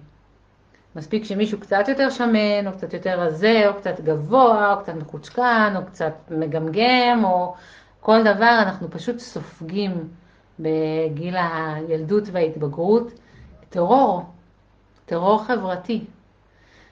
מספיק 0.96 1.24
שמישהו 1.24 1.60
קצת 1.60 1.88
יותר 1.88 2.10
שמן, 2.10 2.68
או 2.68 2.72
קצת 2.72 2.94
יותר 2.94 3.20
רזה, 3.20 3.64
או 3.68 3.74
קצת 3.74 4.00
גבוה, 4.00 4.74
או 4.74 4.80
קצת 4.80 4.94
מחוצ'קן, 4.96 5.74
או 5.76 5.86
קצת 5.86 6.14
מגמגם, 6.32 7.22
או 7.24 7.56
כל 8.00 8.22
דבר, 8.22 8.60
אנחנו 8.62 8.92
פשוט 8.92 9.20
סופגים 9.20 10.08
בגיל 10.60 11.36
הילדות 11.38 12.24
וההתבגרות 12.32 13.12
טרור, 13.70 14.24
טרור 15.06 15.44
חברתי. 15.44 16.06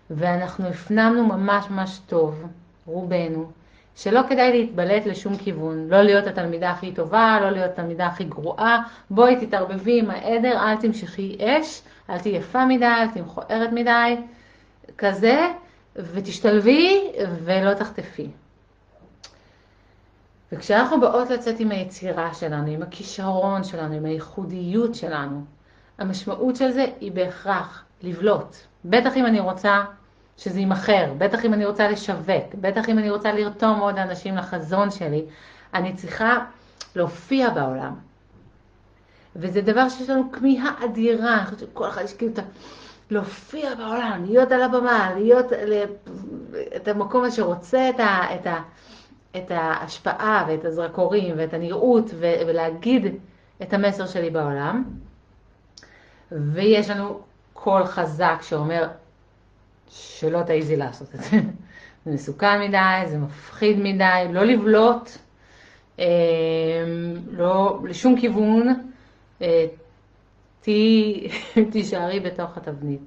ואנחנו 0.09 0.67
הפנמנו 0.67 1.27
ממש 1.27 1.69
ממש 1.69 1.99
טוב, 2.07 2.43
רובנו, 2.85 3.51
שלא 3.95 4.21
כדאי 4.29 4.51
להתבלט 4.51 5.05
לשום 5.05 5.37
כיוון, 5.37 5.87
לא 5.87 6.01
להיות 6.01 6.27
התלמידה 6.27 6.71
הכי 6.71 6.91
טובה, 6.91 7.37
לא 7.41 7.49
להיות 7.49 7.71
התלמידה 7.71 8.05
הכי 8.07 8.23
גרועה, 8.23 8.83
בואי 9.09 9.45
תתערבבי 9.45 9.99
עם 9.99 10.09
העדר, 10.09 10.59
אל 10.59 10.75
תמשכי 10.75 11.37
אש, 11.39 11.81
אל 12.09 12.19
תהיי 12.19 12.35
יפה 12.35 12.65
מדי, 12.65 12.85
אל 12.85 13.07
תהיי 13.07 13.21
מכוערת 13.21 13.71
מדי, 13.71 14.17
כזה, 14.97 15.47
ותשתלבי 15.95 17.11
ולא 17.43 17.73
תחטפי. 17.73 18.27
וכשאנחנו 20.51 21.01
באות 21.01 21.29
לצאת 21.29 21.59
עם 21.59 21.71
היצירה 21.71 22.33
שלנו, 22.33 22.71
עם 22.71 22.81
הכישרון 22.81 23.63
שלנו, 23.63 23.95
עם 23.95 24.05
הייחודיות 24.05 24.95
שלנו, 24.95 25.43
המשמעות 25.97 26.55
של 26.55 26.71
זה 26.71 26.85
היא 26.99 27.11
בהכרח 27.11 27.83
לבלוט. 28.01 28.55
בטח 28.85 29.17
אם 29.17 29.25
אני 29.25 29.39
רוצה 29.39 29.83
שזה 30.37 30.59
יימכר, 30.59 31.13
בטח 31.17 31.45
אם 31.45 31.53
אני 31.53 31.65
רוצה 31.65 31.89
לשווק, 31.89 32.53
בטח 32.55 32.89
אם 32.89 32.99
אני 32.99 33.09
רוצה 33.09 33.33
לרתום 33.33 33.79
עוד 33.79 33.97
אנשים 33.97 34.35
לחזון 34.35 34.91
שלי, 34.91 35.25
אני 35.73 35.93
צריכה 35.93 36.37
להופיע 36.95 37.49
בעולם. 37.49 37.95
וזה 39.35 39.61
דבר 39.61 39.89
שיש 39.89 40.09
לנו 40.09 40.31
כמיהה 40.31 40.71
אדירה, 40.85 41.37
אני 41.37 41.45
חושבת 41.45 41.59
שכל 41.59 41.89
אחד 41.89 42.01
יש 42.03 42.13
כאילו 42.13 42.33
את 42.33 42.39
ה... 42.39 42.41
להופיע 43.11 43.75
בעולם, 43.75 44.25
להיות 44.25 44.51
על 44.51 44.61
הבמה, 44.61 45.11
להיות 45.15 45.45
את 46.75 46.87
המקום 46.87 47.23
הזה 47.23 47.35
שרוצה 47.35 47.89
את, 47.89 47.99
ה, 47.99 48.35
את, 48.35 48.47
ה, 48.47 48.61
את 49.37 49.51
ההשפעה 49.51 50.45
ואת 50.47 50.65
הזרקורים 50.65 51.35
ואת 51.37 51.53
הנראות 51.53 52.05
ולהגיד 52.19 53.15
את 53.61 53.73
המסר 53.73 54.07
שלי 54.07 54.29
בעולם. 54.29 54.83
ויש 56.31 56.89
לנו 56.89 57.19
קול 57.53 57.85
חזק 57.85 58.37
שאומר 58.41 58.87
שלא 59.91 60.41
תעיזי 60.43 60.75
לעשות 60.75 61.15
את 61.15 61.23
זה. 61.23 61.37
זה 62.05 62.11
מסוכן 62.11 62.61
מדי, 62.61 63.09
זה 63.09 63.17
מפחיד 63.17 63.79
מדי, 63.79 64.27
לא 64.31 64.43
לבלוט, 64.43 65.09
אה, 65.99 66.05
לא 67.31 67.79
לשום 67.83 68.19
כיוון, 68.19 68.67
אה, 69.41 69.65
תישארי 71.71 72.19
בתוך 72.19 72.57
התבנית. 72.57 73.01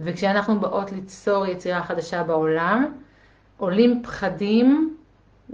וכשאנחנו 0.00 0.60
באות 0.60 0.92
ליצור 0.92 1.46
יצירה 1.46 1.82
חדשה 1.82 2.22
בעולם, 2.22 2.94
עולים 3.56 4.02
פחדים 4.02 4.96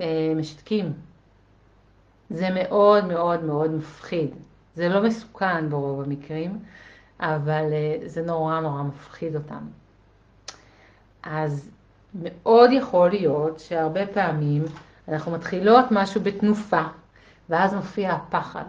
אה, 0.00 0.32
משתקים. 0.36 0.92
זה 2.30 2.48
מאוד 2.54 3.04
מאוד 3.04 3.44
מאוד 3.44 3.70
מפחיד. 3.70 4.30
זה 4.74 4.88
לא 4.88 5.02
מסוכן 5.02 5.70
ברוב 5.70 6.00
המקרים, 6.00 6.58
אבל 7.20 7.64
זה 8.06 8.22
נורא 8.22 8.60
נורא 8.60 8.82
מפחיד 8.82 9.36
אותנו. 9.36 9.83
אז 11.24 11.70
מאוד 12.14 12.72
יכול 12.72 13.10
להיות 13.10 13.60
שהרבה 13.60 14.06
פעמים 14.06 14.64
אנחנו 15.08 15.32
מתחילות 15.32 15.84
משהו 15.90 16.20
בתנופה, 16.20 16.82
ואז 17.48 17.74
מופיע 17.74 18.12
הפחד. 18.12 18.64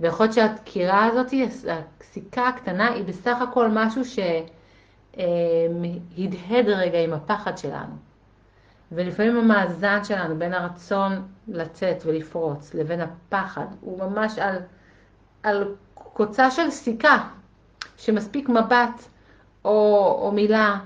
ויכול 0.00 0.26
להיות 0.26 0.34
שהדקירה 0.34 1.04
הזאת, 1.04 1.26
הסיכה 2.00 2.48
הקטנה, 2.48 2.88
היא 2.88 3.04
בסך 3.04 3.36
הכל 3.42 3.68
משהו 3.68 4.02
שהדהד 4.04 5.18
רגע 6.68 6.98
עם 6.98 7.12
הפחד 7.12 7.58
שלנו. 7.58 7.94
ולפעמים 8.92 9.36
המאזן 9.36 10.04
שלנו 10.04 10.38
בין 10.38 10.54
הרצון 10.54 11.28
לצאת 11.48 12.02
ולפרוץ 12.06 12.74
לבין 12.74 13.00
הפחד 13.00 13.66
הוא 13.80 13.98
ממש 13.98 14.38
על, 14.38 14.56
על 15.42 15.74
קוצה 15.94 16.50
של 16.50 16.70
סיכה, 16.70 17.28
שמספיק 17.96 18.48
מבט 18.48 19.08
או, 19.64 20.18
או 20.22 20.32
מילה 20.32 20.78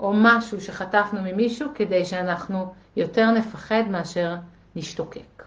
או 0.00 0.12
משהו 0.14 0.60
שחטפנו 0.60 1.22
ממישהו 1.22 1.68
כדי 1.74 2.04
שאנחנו 2.04 2.74
יותר 2.96 3.30
נפחד 3.30 3.82
מאשר 3.90 4.36
נשתוקק. 4.76 5.42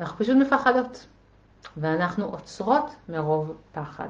אנחנו 0.00 0.18
פשוט 0.18 0.36
מפחדות, 0.36 1.06
ואנחנו 1.76 2.24
עוצרות 2.24 2.94
מרוב 3.08 3.56
פחד. 3.72 4.08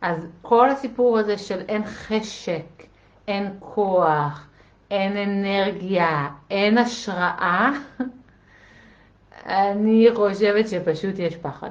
אז 0.00 0.26
כל 0.42 0.70
הסיפור 0.70 1.18
הזה 1.18 1.38
של 1.38 1.60
אין 1.68 1.84
חשק, 1.84 2.82
אין 3.28 3.56
כוח, 3.60 4.46
אין 4.90 5.16
אנרגיה, 5.16 6.28
אין 6.50 6.78
השראה, 6.78 7.70
אני 9.46 10.08
חושבת 10.14 10.68
שפשוט 10.68 11.18
יש 11.18 11.36
פחד. 11.36 11.70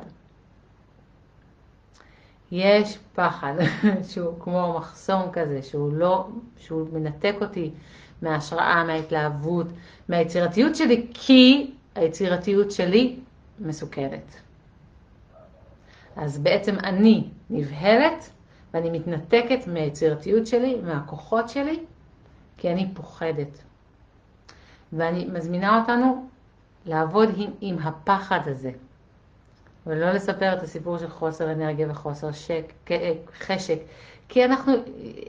יש 2.52 2.98
פחד 3.16 3.54
שהוא 4.10 4.40
כמו 4.40 4.76
מחסום 4.78 5.32
כזה, 5.34 5.62
שהוא 5.64 5.94
לא, 5.94 6.28
שהוא 6.58 6.88
מנתק 6.94 7.36
אותי 7.42 7.72
מההשראה, 8.22 8.84
מההתלהבות, 8.84 9.68
מהיצירתיות 10.10 10.76
שלי, 10.76 11.08
כי 11.14 11.72
היצירתיות 11.96 12.72
שלי 12.72 13.20
מסוכרת. 13.60 14.36
אז 16.16 16.38
בעצם 16.38 16.76
אני 16.84 17.30
נבהלת 17.50 18.30
ואני 18.74 18.90
מתנתקת 19.00 19.68
מהיצירתיות 19.68 20.48
שלי, 20.48 20.82
מהכוחות 20.84 21.50
שלי, 21.50 21.80
כי 22.58 22.72
אני 22.72 22.92
פוחדת. 22.94 23.64
ואני 24.94 25.26
מזמינה 25.26 25.80
אותנו 25.82 26.28
לעבוד 26.86 27.30
עם, 27.38 27.52
עם 27.62 27.80
הפחד 27.80 28.40
הזה. 28.46 28.72
ולא 29.88 30.12
לספר 30.12 30.54
את 30.54 30.64
הסיפור 30.64 30.98
של 30.98 31.10
חוסר 31.10 31.52
אנרגיה 31.52 31.88
וחוסר 31.92 32.32
שק, 32.32 32.74
חשק, 33.40 33.80
כי 34.30 34.46
אנחנו 34.46 34.74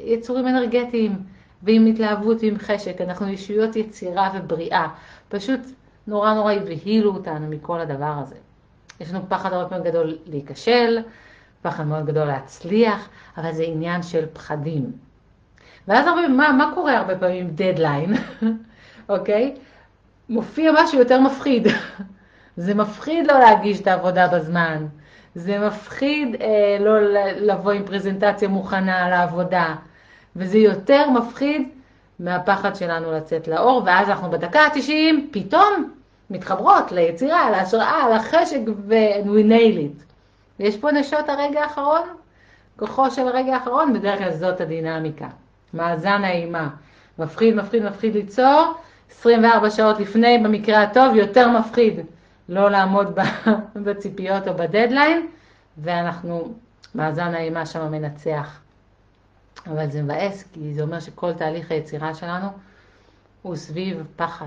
יצורים 0.04 0.48
אנרגטיים, 0.48 1.16
ועם 1.62 1.86
התלהבות 1.86 2.36
ועם 2.42 2.58
חשק, 2.58 3.00
אנחנו 3.00 3.28
ישויות 3.28 3.76
יצירה 3.76 4.30
ובריאה. 4.34 4.88
פשוט 5.28 5.60
נורא 6.06 6.34
נורא 6.34 6.52
הבהילו 6.52 7.14
אותנו 7.14 7.48
מכל 7.48 7.80
הדבר 7.80 8.14
הזה. 8.22 8.34
יש 9.00 9.10
לנו 9.10 9.20
פחד 9.28 9.50
מאוד 9.50 9.70
מאוד 9.70 9.84
גדול 9.84 10.18
להיכשל, 10.26 10.98
פחד 11.62 11.86
מאוד 11.86 12.06
גדול 12.06 12.26
להצליח, 12.26 13.08
אבל 13.36 13.52
זה 13.52 13.62
עניין 13.62 14.02
של 14.02 14.26
פחדים. 14.32 14.92
ואז 15.88 16.06
הרבה, 16.06 16.28
מה, 16.28 16.52
מה 16.52 16.72
קורה 16.74 16.98
הרבה 16.98 17.18
פעמים? 17.18 17.50
דדליין, 17.50 18.14
אוקיי? 19.08 19.56
מופיע 20.28 20.72
משהו 20.76 20.98
יותר 20.98 21.20
מפחיד. 21.20 21.66
זה 22.56 22.74
מפחיד 22.74 23.26
לא 23.26 23.38
להגיש 23.38 23.80
את 23.80 23.86
העבודה 23.86 24.28
בזמן. 24.28 24.86
זה 25.34 25.58
מפחיד 25.58 26.36
אה, 26.40 26.76
לא 26.80 27.00
לבוא 27.36 27.72
עם 27.72 27.84
פרזנטציה 27.84 28.48
מוכנה 28.48 29.08
לעבודה. 29.08 29.74
וזה 30.36 30.58
יותר 30.58 31.10
מפחיד 31.10 31.68
מהפחד 32.20 32.76
שלנו 32.76 33.12
לצאת 33.12 33.48
לאור, 33.48 33.82
ואז 33.86 34.08
אנחנו 34.08 34.30
בדקה 34.30 34.60
ה-90 34.60 35.14
פתאום 35.30 35.90
מתחברות 36.30 36.92
ליצירה, 36.92 37.50
להשראה, 37.50 38.08
לחשק, 38.14 38.60
ו- 38.88 39.22
we 39.24 39.50
nail 39.50 39.76
it. 39.76 40.02
יש 40.58 40.76
פה 40.76 40.92
נשות 40.92 41.28
הרגע 41.28 41.62
האחרון? 41.62 42.02
כוחו 42.76 43.10
של 43.10 43.28
הרגע 43.28 43.54
האחרון, 43.54 43.92
בדרך 43.92 44.18
כלל 44.18 44.32
זאת 44.32 44.60
הדינמיקה. 44.60 45.28
מאזן 45.74 46.24
האימה. 46.24 46.68
מפחיד, 47.18 47.54
מפחיד, 47.54 47.84
מפחיד 47.84 48.14
ליצור, 48.14 48.74
24 49.10 49.70
שעות 49.70 50.00
לפני, 50.00 50.38
במקרה 50.38 50.82
הטוב, 50.82 51.14
יותר 51.14 51.48
מפחיד 51.48 52.00
לא 52.50 52.70
לעמוד 52.70 53.18
בציפיות 53.84 54.48
או 54.48 54.54
בדדליין, 54.54 55.26
ואנחנו, 55.78 56.54
מאזן 56.94 57.34
האימה 57.34 57.66
שם 57.66 57.90
מנצח. 57.90 58.60
אבל 59.66 59.90
זה 59.90 60.02
מבאס, 60.02 60.42
כי 60.52 60.74
זה 60.74 60.82
אומר 60.82 61.00
שכל 61.00 61.32
תהליך 61.32 61.70
היצירה 61.70 62.14
שלנו 62.14 62.48
הוא 63.42 63.56
סביב 63.56 64.02
פחד. 64.16 64.46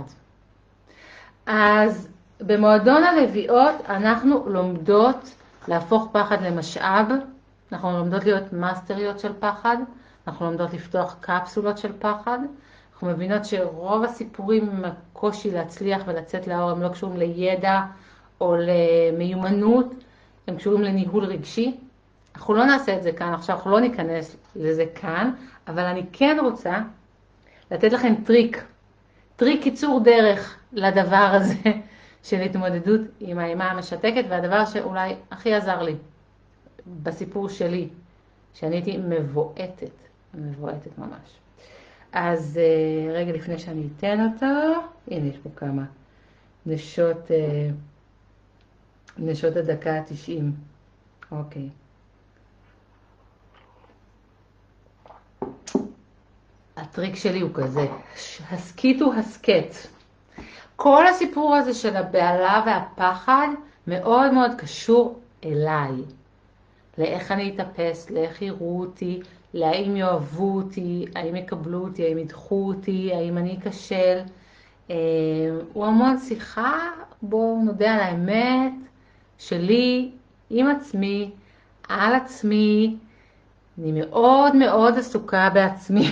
אז 1.46 2.08
במועדון 2.42 3.04
הלוויות 3.04 3.76
אנחנו 3.90 4.50
לומדות 4.50 5.36
להפוך 5.68 6.10
פחד 6.12 6.42
למשאב, 6.42 7.06
אנחנו 7.72 7.92
לומדות 7.92 8.24
להיות 8.24 8.54
מאסטריות 8.54 9.20
של 9.20 9.34
פחד, 9.40 9.78
אנחנו 10.28 10.46
לומדות 10.46 10.74
לפתוח 10.74 11.16
קפסולות 11.22 11.78
של 11.78 11.92
פחד, 12.00 12.40
אנחנו 13.04 13.16
מבינות 13.16 13.46
שרוב 13.46 14.04
הסיפורים 14.04 14.70
עם 14.70 14.86
הקושי 14.86 15.52
להצליח 15.52 16.02
ולצאת 16.06 16.48
לאור 16.48 16.70
הם 16.70 16.82
לא 16.82 16.90
קשורים 16.90 17.18
לידע 17.18 17.82
או 18.42 18.56
למיומנות, 18.58 19.94
הם 20.48 20.56
קשורים 20.56 20.82
לניהול 20.82 21.26
רגשי. 21.26 21.78
אנחנו 22.36 22.54
לא 22.54 22.66
נעשה 22.66 22.98
את 22.98 23.04
זה 23.04 23.12
כאן 23.12 23.34
עכשיו, 23.34 23.56
אנחנו 23.56 23.72
לא 23.72 23.80
ניכנס 23.80 24.36
לזה 24.56 24.86
כאן, 24.96 25.32
אבל 25.68 25.84
אני 25.84 26.04
כן 26.14 26.38
רוצה 26.42 26.82
לתת 27.72 27.94
לכם 27.94 28.14
טריק, 28.26 28.64
טריק 29.36 29.64
קיצור 29.64 30.00
דרך 30.00 30.58
לדבר 30.74 31.32
הזה 31.34 31.56
של 32.28 32.42
התמודדות 32.42 33.02
עם 33.20 33.40
האימה 33.40 33.72
המשתקת, 33.72 34.26
והדבר 34.30 34.66
שאולי 34.66 35.16
הכי 35.32 35.54
עזר 35.54 35.82
לי 35.82 35.96
בסיפור 37.04 37.50
שלי, 37.50 37.90
שאני 38.54 38.76
הייתי 38.76 38.98
מבועתת, 38.98 39.92
מבועתת 40.34 40.98
ממש. 40.98 41.43
אז 42.14 42.60
אה, 42.62 43.14
רגע 43.14 43.32
לפני 43.32 43.60
שאני 43.60 43.88
אתן 43.98 44.28
אותו, 44.34 44.46
הנה 45.12 45.28
יש 45.28 45.38
פה 45.38 45.50
כמה 45.56 45.84
נשות, 46.66 47.32
אה, 47.32 47.70
נשות 49.18 49.56
הדקה 49.56 49.92
ה-90. 49.98 50.42
אוקיי. 51.32 51.70
הטריק 56.78 57.16
שלי 57.16 57.42
הוא 57.42 57.52
כזה, 57.54 57.88
הסכיתו 58.52 59.14
הסכת. 59.14 59.76
כל 60.76 61.08
הסיפור 61.08 61.56
הזה 61.56 61.74
של 61.74 61.96
הבהלה 61.96 62.64
והפחד 62.66 63.48
מאוד 63.88 64.32
מאוד 64.34 64.52
קשור 64.58 65.20
אליי. 65.46 65.92
לאיך 66.98 67.32
אני 67.32 67.56
אתאפס, 67.56 68.10
לאיך 68.10 68.42
יראו 68.42 68.80
אותי, 68.80 69.22
להאם 69.54 69.96
יאהבו 69.96 70.56
אותי, 70.56 71.06
האם 71.16 71.36
יקבלו 71.36 71.84
אותי, 71.84 72.06
האם 72.06 72.18
ידחו 72.18 72.68
אותי, 72.68 73.14
האם 73.14 73.38
אני 73.38 73.58
אכשל. 73.58 74.20
אה, 74.90 74.96
הוא 75.74 75.86
המון 75.86 76.18
שיחה, 76.20 76.90
בואו 77.22 77.62
נודה 77.66 77.94
על 77.94 78.00
האמת, 78.00 78.74
שלי, 79.38 80.12
עם 80.50 80.68
עצמי, 80.68 81.32
על 81.90 82.16
עצמי. 82.16 82.98
אני 83.78 83.92
מאוד 83.92 84.56
מאוד 84.56 84.98
עסוקה 84.98 85.50
בעצמי 85.54 86.12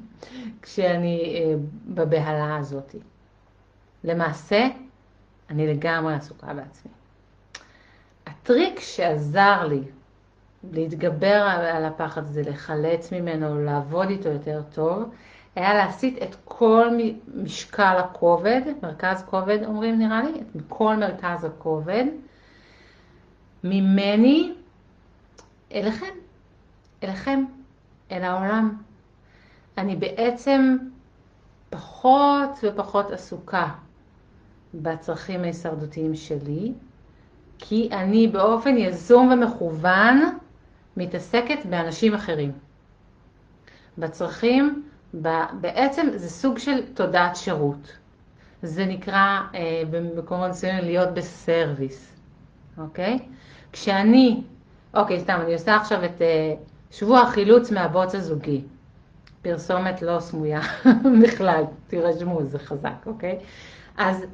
כשאני 0.62 1.34
אה, 1.36 1.54
בבהלה 1.86 2.56
הזאת. 2.56 2.94
למעשה, 4.04 4.68
אני 5.50 5.66
לגמרי 5.66 6.14
עסוקה 6.14 6.54
בעצמי. 6.54 6.90
הטריק 8.26 8.80
שעזר 8.80 9.66
לי 9.66 9.80
להתגבר 10.72 11.42
על 11.72 11.84
הפחד 11.84 12.24
הזה, 12.24 12.42
לחלץ 12.42 13.12
ממנו, 13.12 13.64
לעבוד 13.64 14.08
איתו 14.10 14.28
יותר 14.28 14.62
טוב, 14.74 15.10
היה 15.56 15.74
להסיט 15.74 16.22
את 16.22 16.36
כל 16.44 16.88
משקל 17.34 17.96
הכובד, 17.98 18.60
מרכז 18.82 19.24
כובד 19.30 19.58
אומרים 19.64 19.98
נראה 19.98 20.22
לי, 20.22 20.40
את 20.40 20.62
כל 20.68 20.96
מרכז 20.96 21.44
הכובד, 21.44 22.04
ממני 23.64 24.54
אליכם, 25.74 26.14
אליכם, 27.02 27.44
אל 28.12 28.24
העולם. 28.24 28.76
אני 29.78 29.96
בעצם 29.96 30.76
פחות 31.70 32.50
ופחות 32.62 33.10
עסוקה 33.10 33.68
בצרכים 34.74 35.42
ההישרדותיים 35.42 36.14
שלי, 36.14 36.72
כי 37.58 37.88
אני 37.92 38.28
באופן 38.28 38.76
יזום 38.76 39.32
ומכוון 39.32 40.38
מתעסקת 40.98 41.66
באנשים 41.70 42.14
אחרים. 42.14 42.52
בצרכים, 43.98 44.82
בעצם 45.60 46.06
זה 46.14 46.30
סוג 46.30 46.58
של 46.58 46.86
תודעת 46.94 47.36
שירות. 47.36 47.92
זה 48.62 48.86
נקרא 48.86 49.40
אה, 49.54 49.82
במקומות 49.90 50.50
מסוימים 50.50 50.84
להיות 50.84 51.14
בסרוויס, 51.14 52.16
אוקיי? 52.78 53.18
כשאני, 53.72 54.42
אוקיי, 54.94 55.20
סתם, 55.20 55.38
אני 55.44 55.52
עושה 55.52 55.76
עכשיו 55.76 56.04
את 56.04 56.22
אה, 56.22 56.54
שבוע 56.90 57.20
החילוץ 57.20 57.70
מהבוץ 57.70 58.14
הזוגי. 58.14 58.62
פרסומת 59.42 60.02
לא 60.02 60.20
סמויה 60.20 60.60
בכלל, 61.22 61.64
תירשמו, 61.86 62.44
זה 62.44 62.58
חזק, 62.58 63.06
אוקיי? 63.06 63.38
אז 63.96 64.24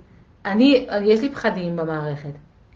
אני, 0.45 0.87
יש 1.05 1.21
לי 1.21 1.31
פחדים 1.31 1.77
במערכת. 1.77 2.33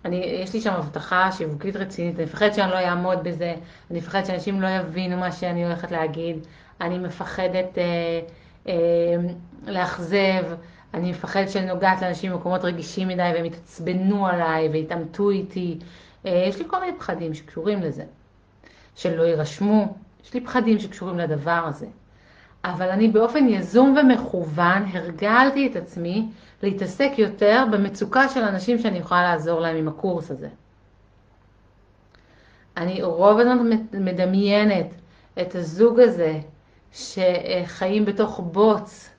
אני, 0.08 0.16
יש 0.16 0.54
לי 0.54 0.60
שם 0.60 0.72
הבטחה 0.72 1.32
שיווקית 1.32 1.76
רצינית, 1.76 2.16
אני 2.16 2.24
מפחדת 2.24 2.54
שאני 2.54 2.70
לא 2.70 2.76
אעמוד 2.76 3.24
בזה, 3.24 3.54
אני 3.90 3.98
מפחדת 3.98 4.26
שאנשים 4.26 4.60
לא 4.60 4.68
יבינו 4.68 5.16
מה 5.16 5.32
שאני 5.32 5.64
הולכת 5.64 5.90
להגיד, 5.90 6.36
אני 6.80 6.98
מפחדת 6.98 7.78
אה, 7.78 8.20
אה, 8.68 8.74
לאכזב, 9.66 10.44
אני 10.94 11.10
מפחדת 11.10 11.50
שאני 11.50 11.66
נוגעת 11.66 12.02
לאנשים 12.02 12.32
במקומות 12.32 12.64
רגישים 12.64 13.08
מדי 13.08 13.30
והם 13.34 13.44
יתעצבנו 13.44 14.26
עליי 14.26 14.68
ויתעמתו 14.68 15.30
איתי. 15.30 15.78
אה, 16.26 16.44
יש 16.48 16.58
לי 16.58 16.64
כל 16.68 16.80
מיני 16.80 16.98
פחדים 16.98 17.34
שקשורים 17.34 17.82
לזה, 17.82 18.04
שלא 18.94 19.22
יירשמו, 19.22 19.94
יש 20.24 20.34
לי 20.34 20.40
פחדים 20.40 20.78
שקשורים 20.78 21.18
לדבר 21.18 21.64
הזה. 21.66 21.86
אבל 22.64 22.88
אני 22.88 23.08
באופן 23.08 23.48
יזום 23.48 23.96
ומכוון 24.00 24.84
הרגלתי 24.92 25.66
את 25.66 25.76
עצמי 25.76 26.28
להתעסק 26.62 27.10
יותר 27.18 27.64
במצוקה 27.72 28.28
של 28.28 28.42
אנשים 28.42 28.78
שאני 28.78 28.98
יכולה 28.98 29.22
לעזור 29.22 29.60
להם 29.60 29.76
עם 29.76 29.88
הקורס 29.88 30.30
הזה. 30.30 30.48
אני 32.76 33.02
רוב 33.02 33.38
הזמן 33.38 33.70
מדמיינת 33.92 34.86
את 35.40 35.54
הזוג 35.54 36.00
הזה 36.00 36.40
שחיים 36.92 38.04
בתוך 38.04 38.40
בוץ, 38.40 39.10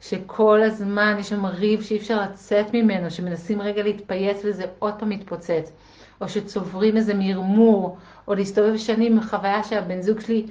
שכל 0.00 0.62
הזמן 0.62 1.16
יש 1.20 1.28
שם 1.28 1.46
ריב 1.46 1.82
שאי 1.82 1.96
אפשר 1.96 2.22
לצאת 2.22 2.74
ממנו, 2.74 3.10
שמנסים 3.10 3.62
רגע 3.62 3.82
להתפייס 3.82 4.40
וזה 4.44 4.64
עוד 4.78 4.94
פעם 4.98 5.08
מתפוצץ, 5.08 5.72
או 6.20 6.28
שצוברים 6.28 6.96
איזה 6.96 7.14
מרמור, 7.14 7.96
או 8.28 8.34
להסתובב 8.34 8.76
שנים 8.76 9.12
עם 9.12 9.22
חוויה 9.22 9.64
שהבן 9.64 10.02
זוג 10.02 10.20
שלי 10.20 10.46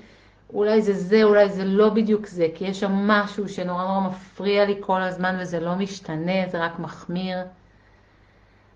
אולי 0.54 0.82
זה 0.82 0.94
זה, 0.94 1.24
אולי 1.24 1.50
זה 1.50 1.66
לא 1.66 1.90
בדיוק 1.90 2.28
זה, 2.28 2.48
כי 2.56 2.66
יש 2.66 2.80
שם 2.80 2.92
משהו 2.92 3.50
שנורא 3.50 3.84
נורא 3.84 4.00
מפריע 4.00 4.66
לי 4.66 4.78
כל 4.80 5.02
הזמן 5.02 5.38
וזה 5.42 5.60
לא 5.60 5.76
משתנה, 5.76 6.48
זה 6.52 6.66
רק 6.66 6.80
מחמיר. 6.80 7.38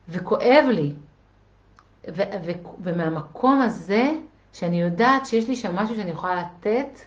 וכואב 0.09 0.65
לי. 0.71 0.93
ו- 2.07 2.21
ו- 2.45 2.67
ומהמקום 2.83 3.61
הזה, 3.61 4.11
שאני 4.53 4.81
יודעת 4.81 5.25
שיש 5.25 5.47
לי 5.47 5.55
שם 5.55 5.75
משהו 5.75 5.95
שאני 5.95 6.11
יכולה 6.11 6.41
לתת, 6.41 6.99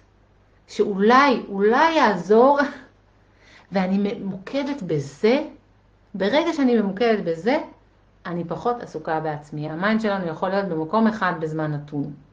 שאולי, 0.69 1.43
אולי 1.49 1.93
יעזור, 1.93 2.59
ואני 3.73 4.15
ממוקדת 4.15 4.83
בזה, 4.83 5.43
ברגע 6.15 6.53
שאני 6.53 6.81
ממוקדת 6.81 7.25
בזה, 7.25 7.57
אני 8.27 8.45
פחות 8.45 8.83
עסוקה 8.83 9.21
בעצמי. 9.21 9.71
ה 9.71 9.77
mind 9.77 10.01
שלנו 10.01 10.27
יכול 10.27 10.49
להיות 10.49 10.67
במקום 10.67 11.07
אחד 11.07 11.33
בזמן 11.41 11.73
נתון. 11.73 12.26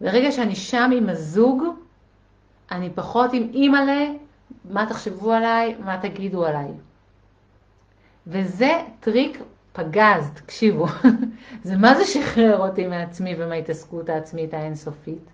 ברגע 0.00 0.32
שאני 0.32 0.54
שם 0.54 0.90
עם 0.96 1.08
הזוג, 1.08 1.62
אני 2.70 2.90
פחות 2.94 3.30
עם 3.32 3.50
אימא'לה, 3.54 4.06
מה 4.70 4.86
תחשבו 4.86 5.32
עליי, 5.32 5.76
מה 5.84 5.98
תגידו 6.02 6.46
עליי. 6.46 6.68
וזה 8.26 8.72
טריק 9.00 9.42
פגז, 9.72 10.30
תקשיבו. 10.34 10.86
זה 11.64 11.76
מה 11.76 11.94
זה 11.94 12.04
שחרר 12.04 12.58
אותי 12.58 12.86
מעצמי 12.86 13.34
ומההתעסקות 13.38 14.08
העצמית 14.08 14.54
האינסופית. 14.54 15.30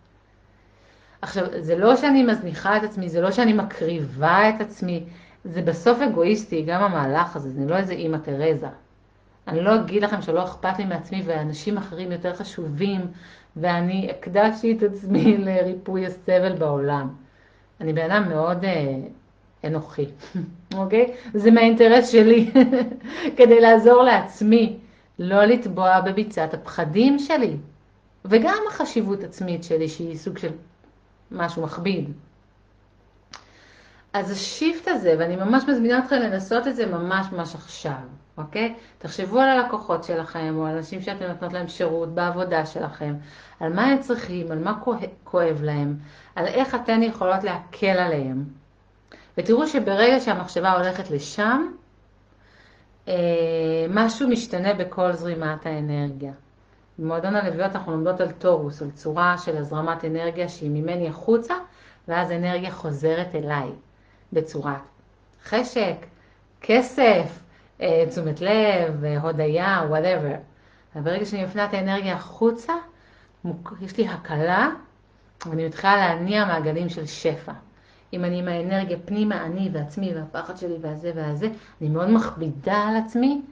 עכשיו, 1.22 1.46
זה 1.58 1.76
לא 1.76 1.96
שאני 1.96 2.22
מזניחה 2.22 2.76
את 2.76 2.82
עצמי, 2.82 3.08
זה 3.08 3.20
לא 3.20 3.30
שאני 3.30 3.52
מקריבה 3.52 4.48
את 4.48 4.60
עצמי, 4.60 5.04
זה 5.44 5.62
בסוף 5.62 5.98
אגואיסטי, 6.00 6.62
גם 6.62 6.82
המהלך 6.82 7.36
הזה, 7.36 7.50
זה 7.50 7.64
לא 7.66 7.76
איזה 7.76 7.92
אימא 7.92 8.16
תרזה. 8.16 8.68
אני 9.48 9.60
לא 9.60 9.74
אגיד 9.74 10.04
לכם 10.04 10.22
שלא 10.22 10.44
אכפת 10.44 10.78
לי 10.78 10.84
מעצמי 10.84 11.22
ואנשים 11.26 11.76
אחרים 11.76 12.12
יותר 12.12 12.34
חשובים 12.34 13.00
ואני 13.56 14.10
הקדשתי 14.10 14.72
את 14.72 14.82
עצמי 14.82 15.36
לריפוי 15.44 16.06
הסבל 16.06 16.52
בעולם. 16.58 17.08
אני 17.80 17.92
בן 17.92 18.10
אדם 18.10 18.28
מאוד 18.28 18.64
אה, 18.64 18.96
אנוכי, 19.64 20.06
אוקיי? 20.74 21.14
זה 21.34 21.50
מהאינטרס 21.50 22.08
שלי, 22.08 22.50
כדי 23.36 23.60
לעזור 23.60 24.02
לעצמי, 24.02 24.78
לא 25.18 25.44
לטבוע 25.44 26.00
בביצת 26.00 26.54
הפחדים 26.54 27.18
שלי. 27.18 27.56
וגם 28.24 28.62
החשיבות 28.68 29.24
עצמית 29.24 29.64
שלי 29.64 29.88
שהיא 29.88 30.16
סוג 30.16 30.38
של 30.38 30.50
משהו 31.30 31.62
מכביד. 31.62 32.12
אז 34.12 34.30
השיפט 34.30 34.88
הזה, 34.88 35.14
ואני 35.18 35.36
ממש 35.36 35.64
מזמינה 35.68 35.98
אתכם 35.98 36.16
לנסות 36.16 36.66
את 36.66 36.76
זה 36.76 36.86
ממש 36.86 37.26
ממש 37.32 37.54
עכשיו, 37.54 38.02
אוקיי? 38.38 38.74
תחשבו 38.98 39.40
על 39.40 39.48
הלקוחות 39.48 40.04
שלכם, 40.04 40.54
או 40.56 40.66
על 40.66 40.76
אנשים 40.76 41.02
שאתם 41.02 41.24
נותנות 41.24 41.52
להם 41.52 41.68
שירות 41.68 42.08
בעבודה 42.14 42.66
שלכם, 42.66 43.14
על 43.60 43.72
מה 43.72 43.84
הם 43.84 44.00
צריכים, 44.00 44.52
על 44.52 44.58
מה 44.58 44.78
כואב 45.24 45.62
להם, 45.62 45.96
על 46.34 46.46
איך 46.46 46.74
אתן 46.74 47.02
יכולות 47.02 47.44
להקל 47.44 47.98
עליהם. 47.98 48.44
ותראו 49.38 49.66
שברגע 49.66 50.20
שהמחשבה 50.20 50.72
הולכת 50.72 51.10
לשם, 51.10 51.66
אה, 53.08 53.14
משהו 53.90 54.28
משתנה 54.28 54.74
בכל 54.74 55.12
זרימת 55.12 55.66
האנרגיה. 55.66 56.32
במועדון 56.98 57.36
הלוויות 57.36 57.76
אנחנו 57.76 57.92
לומדות 57.92 58.20
על 58.20 58.32
טורוס, 58.32 58.82
על 58.82 58.90
צורה 58.90 59.38
של 59.38 59.56
הזרמת 59.56 60.04
אנרגיה 60.04 60.48
שהיא 60.48 60.70
ממני 60.70 61.08
החוצה, 61.08 61.54
ואז 62.08 62.30
אנרגיה 62.30 62.70
חוזרת 62.70 63.34
אליי 63.34 63.68
בצורת 64.32 64.80
חשק, 65.44 65.94
כסף, 66.60 67.41
תשומת 68.10 68.40
לב, 68.40 69.04
אה, 69.04 69.20
הודיה, 69.20 69.82
whatever. 69.90 70.36
וברגע 70.96 71.26
שאני 71.26 71.44
מפנה 71.44 71.64
את 71.64 71.74
האנרגיה 71.74 72.14
החוצה, 72.14 72.72
יש 73.80 73.96
לי 73.96 74.08
הקלה, 74.08 74.70
ואני 75.46 75.66
מתחילה 75.66 75.96
להניע 75.96 76.44
מעגלים 76.44 76.88
של 76.88 77.06
שפע. 77.06 77.52
אם 78.12 78.24
אני 78.24 78.38
עם 78.38 78.48
האנרגיה 78.48 78.98
פנימה, 79.04 79.46
אני 79.46 79.70
ועצמי 79.72 80.14
והפחד 80.14 80.56
שלי 80.56 80.76
והזה 80.80 81.12
והזה, 81.14 81.48
אני 81.80 81.88
מאוד 81.88 82.10
מכבידה 82.10 82.76
על 82.76 82.96
עצמי 82.96 83.42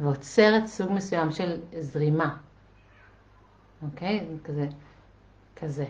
ועוצרת 0.00 0.66
סוג 0.66 0.92
מסוים 0.92 1.32
של 1.32 1.60
זרימה. 1.80 2.36
אוקיי? 3.82 4.26
כזה, 4.44 4.66
כזה. 5.56 5.84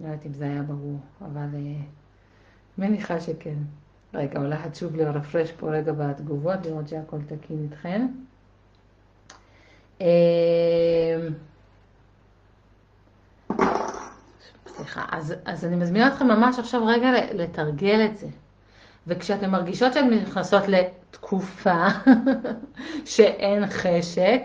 לא 0.00 0.06
יודעת 0.06 0.26
אם 0.26 0.32
זה 0.32 0.44
היה 0.44 0.62
ברור, 0.62 0.98
אבל 1.20 1.48
אה, 1.54 1.82
מניחה 2.78 3.20
שכן. 3.20 3.56
רגע, 4.14 4.40
אולי 4.40 4.56
חשוב 4.56 4.96
לרפרש 4.96 5.52
פה 5.52 5.70
רגע 5.70 5.92
בתגובות, 5.92 6.66
לראות 6.66 6.88
שהכל 6.88 7.18
תקין 7.26 7.68
איתכן. 7.70 8.06
אה, 10.00 11.28
סליחה, 14.66 15.04
אז, 15.12 15.34
אז 15.44 15.64
אני 15.64 15.76
מזמינה 15.76 16.08
אתכם 16.08 16.28
ממש 16.28 16.58
עכשיו 16.58 16.86
רגע 16.86 17.08
לתרגל 17.34 18.06
את 18.06 18.18
זה. 18.18 18.26
וכשאתן 19.06 19.50
מרגישות 19.50 19.92
שהן 19.92 20.10
נכנסות 20.14 20.68
לתקופה 20.68 21.86
שאין 23.04 23.66
חשק, 23.66 24.40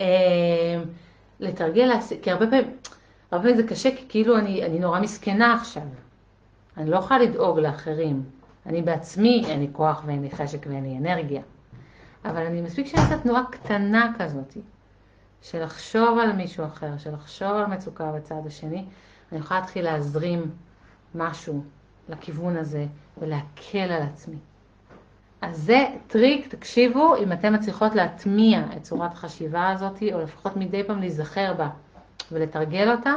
אה, 0.00 0.82
לתרגל, 1.40 1.90
כי 2.22 2.30
הרבה 2.30 2.46
פעמים, 2.46 2.76
הרבה 3.30 3.42
פעמים 3.44 3.56
זה 3.56 3.68
קשה, 3.68 3.96
כי 3.96 4.04
כאילו 4.08 4.38
אני, 4.38 4.64
אני 4.64 4.78
נורא 4.78 5.00
מסכנה 5.00 5.54
עכשיו. 5.54 5.82
אני 6.76 6.90
לא 6.90 6.96
יכולה 6.96 7.20
לדאוג 7.20 7.58
לאחרים. 7.58 8.22
אני 8.66 8.82
בעצמי, 8.82 9.44
אין 9.46 9.60
לי 9.60 9.68
כוח 9.72 10.02
ואין 10.06 10.22
לי 10.22 10.30
חשק 10.30 10.66
ואין 10.66 10.84
לי 10.84 10.98
אנרגיה. 10.98 11.42
אבל 12.24 12.46
אני 12.46 12.60
מספיק 12.60 12.86
שאני 12.86 13.02
עושה 13.02 13.18
תנועה 13.18 13.42
קטנה 13.50 14.12
כזאת, 14.18 14.56
של 15.42 15.64
לחשוב 15.64 16.18
על 16.18 16.32
מישהו 16.32 16.64
אחר, 16.64 16.98
של 16.98 17.12
לחשוב 17.12 17.48
על 17.48 17.66
מצוקה 17.66 18.12
בצד 18.12 18.46
השני, 18.46 18.84
אני 19.32 19.40
יכולה 19.40 19.60
להתחיל 19.60 19.84
להזרים 19.84 20.50
משהו 21.14 21.64
לכיוון 22.08 22.56
הזה 22.56 22.86
ולהקל 23.18 23.78
על 23.78 24.02
עצמי. 24.02 24.36
אז 25.42 25.56
זה 25.56 25.86
טריק, 26.06 26.54
תקשיבו, 26.54 27.16
אם 27.16 27.32
אתן 27.32 27.54
מצליחות 27.54 27.94
להטמיע 27.94 28.62
את 28.76 28.82
צורת 28.82 29.12
החשיבה 29.12 29.70
הזאת, 29.70 30.02
או 30.12 30.20
לפחות 30.20 30.56
מדי 30.56 30.84
פעם 30.84 31.00
להיזכר 31.00 31.54
בה 31.54 31.68
ולתרגל 32.32 32.90
אותה, 32.90 33.14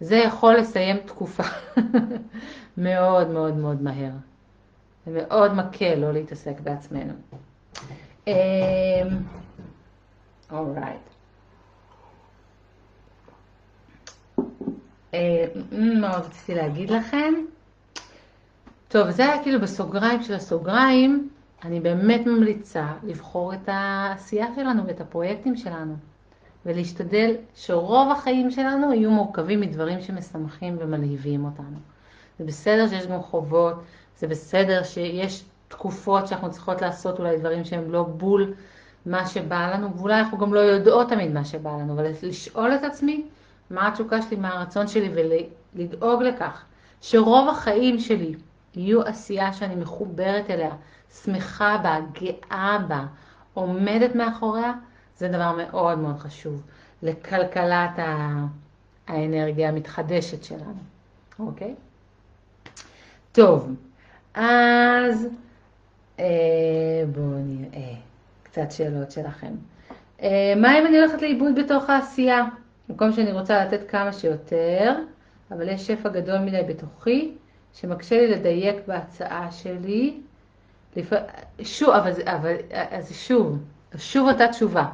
זה 0.00 0.16
יכול 0.16 0.54
לסיים 0.54 0.96
תקופה 1.06 1.42
מאוד 2.76 3.30
מאוד 3.30 3.56
מאוד 3.56 3.82
מהר. 3.82 4.12
זה 5.06 5.22
מאוד 5.22 5.52
מקל 5.54 5.94
לא 5.94 6.12
להתעסק 6.12 6.60
בעצמנו. 6.60 7.12
אורייט. 10.50 11.00
Um, 14.38 14.42
אה, 15.14 15.44
מה 15.72 16.16
רציתי 16.16 16.54
להגיד 16.54 16.90
לכם? 16.90 17.34
טוב, 18.88 19.10
זה 19.10 19.24
היה 19.24 19.42
כאילו 19.42 19.60
בסוגריים 19.60 20.22
של 20.22 20.34
הסוגריים. 20.34 21.28
אני 21.64 21.80
באמת 21.80 22.26
ממליצה 22.26 22.86
לבחור 23.02 23.54
את 23.54 23.68
העשייה 23.68 24.46
שלנו 24.56 24.86
ואת 24.86 25.00
הפרויקטים 25.00 25.56
שלנו, 25.56 25.94
ולהשתדל 26.66 27.34
שרוב 27.54 28.10
החיים 28.10 28.50
שלנו 28.50 28.92
יהיו 28.92 29.10
מורכבים 29.10 29.60
מדברים 29.60 30.00
שמשמחים 30.00 30.76
ומלהיבים 30.80 31.44
אותנו. 31.44 31.78
זה 32.38 32.44
בסדר 32.44 32.88
שיש 32.88 33.06
גם 33.06 33.22
חובות, 33.22 33.82
זה 34.18 34.26
בסדר 34.26 34.82
שיש 34.82 35.44
תקופות 35.68 36.28
שאנחנו 36.28 36.50
צריכות 36.50 36.82
לעשות 36.82 37.18
אולי 37.18 37.38
דברים 37.38 37.64
שהם 37.64 37.92
לא 37.92 38.02
בול 38.02 38.54
מה 39.06 39.26
שבא 39.26 39.70
לנו, 39.74 39.96
ואולי 39.96 40.20
אנחנו 40.20 40.38
גם 40.38 40.54
לא 40.54 40.60
יודעות 40.60 41.08
תמיד 41.08 41.32
מה 41.32 41.44
שבא 41.44 41.70
לנו, 41.70 41.92
אבל 41.92 42.06
לשאול 42.22 42.74
את 42.74 42.84
עצמי 42.84 43.24
מה 43.70 43.88
התשוקה 43.88 44.22
שלי, 44.22 44.36
מה 44.36 44.48
הרצון 44.48 44.88
שלי, 44.88 45.10
ולדאוג 45.74 46.22
לכך 46.22 46.64
שרוב 47.00 47.48
החיים 47.48 47.98
שלי 47.98 48.34
יהיו 48.74 49.02
עשייה 49.02 49.52
שאני 49.52 49.74
מחוברת 49.74 50.50
אליה, 50.50 50.74
שמחה 51.24 51.78
בה, 51.82 51.98
גאה 52.12 52.78
בה, 52.88 53.04
עומדת 53.54 54.14
מאחוריה, 54.14 54.72
זה 55.16 55.28
דבר 55.28 55.52
מאוד 55.56 55.98
מאוד 55.98 56.18
חשוב 56.18 56.62
לכלכלת 57.02 57.90
האנרגיה 59.08 59.68
המתחדשת 59.68 60.44
שלנו, 60.44 60.80
אוקיי? 61.38 61.74
טוב, 63.32 63.68
אז 64.34 65.28
אה, 66.18 66.24
בואו 67.14 67.38
נראה 67.44 67.94
קצת 68.42 68.70
שאלות 68.70 69.10
שלכם. 69.10 69.52
אה, 70.22 70.54
מה 70.56 70.78
אם 70.78 70.86
אני 70.86 70.98
הולכת 70.98 71.22
לאיבוד 71.22 71.54
בתוך 71.58 71.90
העשייה? 71.90 72.44
במקום 72.88 73.12
שאני 73.12 73.32
רוצה 73.32 73.64
לתת 73.64 73.90
כמה 73.90 74.12
שיותר, 74.12 74.94
אבל 75.50 75.68
יש 75.68 75.86
שפע 75.86 76.08
גדול 76.08 76.38
מדי 76.38 76.62
בתוכי, 76.68 77.34
שמקשה 77.74 78.16
לי 78.16 78.28
לדייק 78.28 78.76
בהצעה 78.86 79.50
שלי. 79.52 80.20
לפ... 80.96 81.12
שוב, 81.62 81.90
אבל, 81.90 82.12
אבל 82.24 82.56
אז 82.90 83.12
שוב, 83.12 83.58
שוב 83.96 84.28
אותה 84.28 84.48
תשובה. 84.48 84.86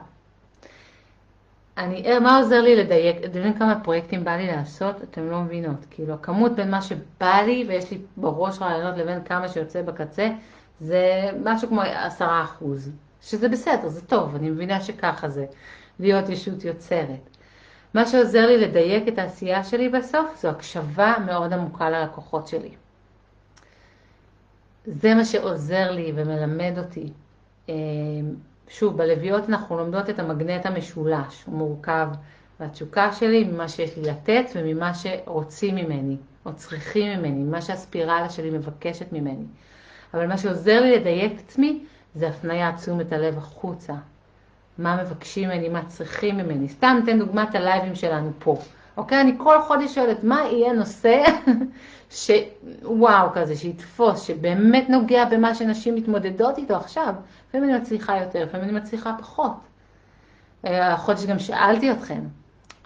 אני, 1.78 2.18
מה 2.18 2.38
עוזר 2.38 2.60
לי 2.60 2.76
לדייק? 2.76 3.16
אתם 3.16 3.36
יודעים 3.36 3.58
כמה 3.58 3.80
פרויקטים 3.84 4.24
בא 4.24 4.36
לי 4.36 4.46
לעשות? 4.46 5.02
אתם 5.02 5.30
לא 5.30 5.40
מבינות. 5.40 5.86
כאילו, 5.90 6.14
הכמות 6.14 6.52
בין 6.52 6.70
מה 6.70 6.82
שבא 6.82 7.40
לי 7.46 7.64
ויש 7.68 7.90
לי 7.90 7.98
בראש 8.16 8.58
רעיונות 8.62 8.96
לבין 8.96 9.24
כמה 9.24 9.48
שיוצא 9.48 9.82
בקצה, 9.82 10.28
זה 10.80 11.30
משהו 11.44 11.68
כמו 11.68 11.80
עשרה 11.82 12.44
אחוז. 12.44 12.90
שזה 13.22 13.48
בסדר, 13.48 13.88
זה 13.88 14.06
טוב, 14.06 14.34
אני 14.34 14.50
מבינה 14.50 14.80
שככה 14.80 15.28
זה, 15.28 15.46
להיות 16.00 16.28
ישות 16.28 16.64
יוצרת. 16.64 17.36
מה 17.94 18.06
שעוזר 18.06 18.46
לי 18.46 18.58
לדייק 18.58 19.08
את 19.08 19.18
העשייה 19.18 19.64
שלי 19.64 19.88
בסוף, 19.88 20.40
זו 20.42 20.48
הקשבה 20.48 21.14
מאוד 21.26 21.52
עמוקה 21.52 21.90
ללקוחות 21.90 22.48
שלי. 22.48 22.70
זה 24.86 25.14
מה 25.14 25.24
שעוזר 25.24 25.90
לי 25.90 26.12
ומלמד 26.14 26.78
אותי. 26.78 27.12
שוב, 28.68 28.96
בלוויות 28.96 29.48
אנחנו 29.48 29.78
לומדות 29.78 30.10
את 30.10 30.18
המגנט 30.18 30.66
המשולש, 30.66 31.44
הוא 31.46 31.54
מורכב 31.54 32.08
מהתשוקה 32.60 33.12
שלי, 33.12 33.44
ממה 33.44 33.68
שיש 33.68 33.96
לי 33.96 34.02
לתת 34.02 34.44
וממה 34.54 34.92
שרוצים 34.94 35.74
ממני, 35.74 36.16
או 36.46 36.54
צריכים 36.54 37.18
ממני, 37.18 37.42
ממה 37.42 37.62
שהספירלה 37.62 38.30
שלי 38.30 38.50
מבקשת 38.50 39.12
ממני. 39.12 39.44
אבל 40.14 40.26
מה 40.26 40.38
שעוזר 40.38 40.80
לי 40.80 40.96
לדייק 40.96 41.32
את 41.32 41.38
עצמי, 41.48 41.84
זה 42.14 42.28
הפניית 42.28 42.76
תשומת 42.76 43.12
הלב 43.12 43.38
החוצה, 43.38 43.94
מה 44.78 45.02
מבקשים 45.02 45.48
ממני, 45.48 45.68
מה 45.68 45.82
צריכים 45.88 46.36
ממני. 46.36 46.68
סתם 46.68 47.00
אתן 47.04 47.18
דוגמת 47.18 47.54
הלייבים 47.54 47.94
שלנו 47.94 48.30
פה. 48.38 48.58
אוקיי? 48.96 49.20
אני 49.20 49.32
כל 49.38 49.62
חודש 49.62 49.94
שואלת, 49.94 50.24
מה 50.24 50.40
יהיה 50.40 50.72
נושא 50.72 51.22
שוואו 52.10 53.28
כזה, 53.34 53.56
שיתפוס, 53.56 54.22
שבאמת 54.22 54.90
נוגע 54.90 55.24
במה 55.24 55.54
שנשים 55.54 55.94
מתמודדות 55.94 56.58
איתו 56.58 56.76
עכשיו. 56.76 57.14
לפעמים 57.48 57.70
אני 57.70 57.78
מצליחה 57.78 58.16
יותר, 58.16 58.44
לפעמים 58.44 58.68
אני 58.68 58.78
מצליחה 58.80 59.14
פחות. 59.18 59.52
אה, 60.64 60.92
החודש 60.92 61.24
גם 61.24 61.38
שאלתי 61.38 61.92
אתכם, 61.92 62.20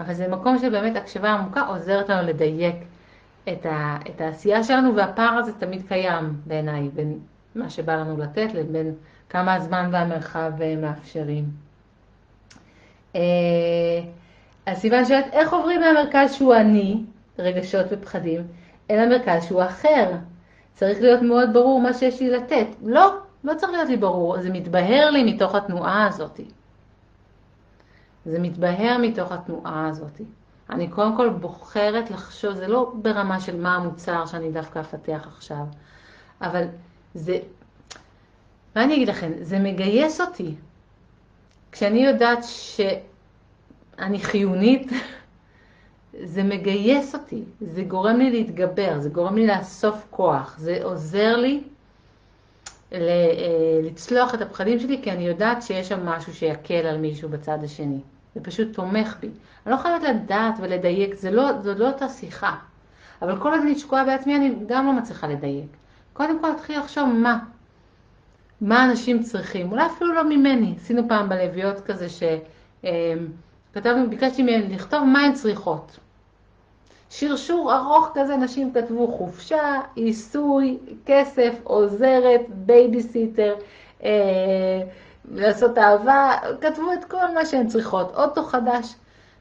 אבל 0.00 0.14
זה 0.14 0.28
מקום 0.28 0.58
שבאמת 0.58 0.96
הקשבה 0.96 1.30
עמוקה 1.30 1.60
עוזרת 1.60 2.08
לנו 2.08 2.28
לדייק 2.28 2.76
את, 3.48 3.66
ה, 3.66 3.98
את 4.10 4.20
העשייה 4.20 4.64
שלנו, 4.64 4.96
והפער 4.96 5.34
הזה 5.34 5.52
תמיד 5.52 5.82
קיים 5.88 6.36
בעיניי, 6.46 6.88
בין 6.88 7.18
מה 7.54 7.70
שבא 7.70 7.94
לנו 7.94 8.16
לתת 8.16 8.54
לבין 8.54 8.94
כמה 9.28 9.54
הזמן 9.54 9.88
והמרחב 9.92 10.52
אה, 10.62 10.76
מאפשרים. 10.76 11.44
אה, 13.16 13.20
אז 14.66 14.78
סיוון 14.78 15.04
שואלת, 15.04 15.26
איך 15.32 15.52
עוברים 15.52 15.80
מהמרכז 15.80 16.32
שהוא 16.32 16.54
אני, 16.54 17.04
רגשות 17.38 17.86
ופחדים, 17.90 18.42
אל 18.90 18.98
המרכז 18.98 19.44
שהוא 19.44 19.62
אחר? 19.62 20.12
צריך 20.74 21.00
להיות 21.00 21.22
מאוד 21.22 21.52
ברור 21.52 21.80
מה 21.80 21.94
שיש 21.94 22.20
לי 22.20 22.30
לתת. 22.30 22.66
לא, 22.84 23.14
לא 23.45 23.55
צריך 23.55 23.72
להיות 23.72 23.88
לי 23.88 23.97
ברור, 23.97 24.40
זה 24.40 24.51
מתבהר 24.51 25.11
לי 25.11 25.34
מתוך 25.34 25.55
התנועה 25.55 26.07
הזאת. 26.07 26.40
זה 28.24 28.38
מתבהר 28.38 28.99
מתוך 29.03 29.32
התנועה 29.32 29.88
הזאת. 29.88 30.20
אני 30.70 30.88
קודם 30.88 31.16
כל 31.16 31.28
בוחרת 31.28 32.11
לחשוב, 32.11 32.55
זה 32.55 32.68
לא 32.68 32.93
ברמה 33.03 33.40
של 33.40 33.61
מה 33.61 33.76
המוצר 33.76 34.26
שאני 34.26 34.53
דווקא 34.53 34.80
אפתח 34.80 35.26
עכשיו, 35.26 35.64
אבל 36.40 36.64
זה, 37.14 37.38
מה 38.76 38.84
אני 38.84 38.95
אגיד 38.95 39.09
לכם, 39.09 39.32
זה 39.40 39.59
מגייס 39.59 40.20
אותי. 40.20 40.55
כשאני 41.72 42.07
יודעת 42.07 42.45
שאני 42.45 44.18
חיונית, 44.20 44.93
זה 46.34 46.43
מגייס 46.43 47.14
אותי, 47.14 47.43
זה 47.61 47.82
גורם 47.82 48.18
לי 48.18 48.30
להתגבר, 48.30 49.01
זה 49.01 49.09
גורם 49.09 49.36
לי 49.36 49.47
לאסוף 49.47 50.07
כוח, 50.11 50.59
זה 50.59 50.78
עוזר 50.82 51.36
לי 51.36 51.62
לצלוח 53.82 54.34
את 54.34 54.43
הפחדים 54.43 54.78
שלי, 54.78 55.01
כי 55.03 55.12
אני 55.12 55.26
יודעת 55.26 55.62
שיש 55.62 55.88
שם 55.88 56.07
משהו 56.07 56.34
שיקל 56.34 56.74
על 56.74 56.99
מישהו 56.99 57.28
בצד 57.28 57.59
השני. 57.64 58.01
זה 58.34 58.40
פשוט 58.40 58.74
תומך 58.74 59.16
בי. 59.20 59.30
אני 59.66 59.72
לא 59.72 59.76
חייבת 59.76 60.03
לדעת 60.03 60.55
ולדייק, 60.59 61.14
זה 61.14 61.30
לא, 61.30 61.62
זו 61.62 61.74
לא 61.74 61.88
אותה 61.88 62.09
שיחה. 62.09 62.57
אבל 63.22 63.40
כל 63.40 63.53
עוד 63.53 63.61
אני 63.61 63.78
שקועה 63.78 64.05
בעצמי, 64.05 64.36
אני 64.36 64.55
גם 64.66 64.86
לא 64.86 64.93
מצליחה 64.93 65.26
לדייק. 65.26 65.76
קודם 66.12 66.40
כל 66.40 66.49
להתחיל 66.49 66.78
לחשוב 66.78 67.09
מה. 67.09 67.38
מה 68.61 68.84
אנשים 68.84 69.22
צריכים. 69.22 69.72
אולי 69.72 69.86
אפילו 69.86 70.14
לא 70.14 70.28
ממני. 70.28 70.74
עשינו 70.76 71.03
פעם 71.09 71.28
בלוויות 71.28 71.80
כזה 71.80 72.07
שכתבנו, 72.09 74.11
ביקשתי 74.11 74.43
מהן 74.43 74.70
לכתוב 74.70 75.05
מה 75.05 75.20
הן 75.20 75.32
צריכות. 75.32 75.99
שרשור 77.14 77.74
ארוך 77.74 78.10
כזה, 78.14 78.36
נשים 78.36 78.72
כתבו 78.74 79.08
חופשה, 79.08 79.80
עיסוי, 79.94 80.78
כסף, 81.06 81.54
עוזרת, 81.64 82.40
בייביסיטר, 82.48 83.54
אה, 84.04 84.10
לעשות 85.30 85.78
אהבה, 85.78 86.32
כתבו 86.60 86.92
את 86.92 87.04
כל 87.04 87.34
מה 87.34 87.46
שהן 87.46 87.66
צריכות, 87.66 88.14
אוטו 88.14 88.44
חדש. 88.44 88.94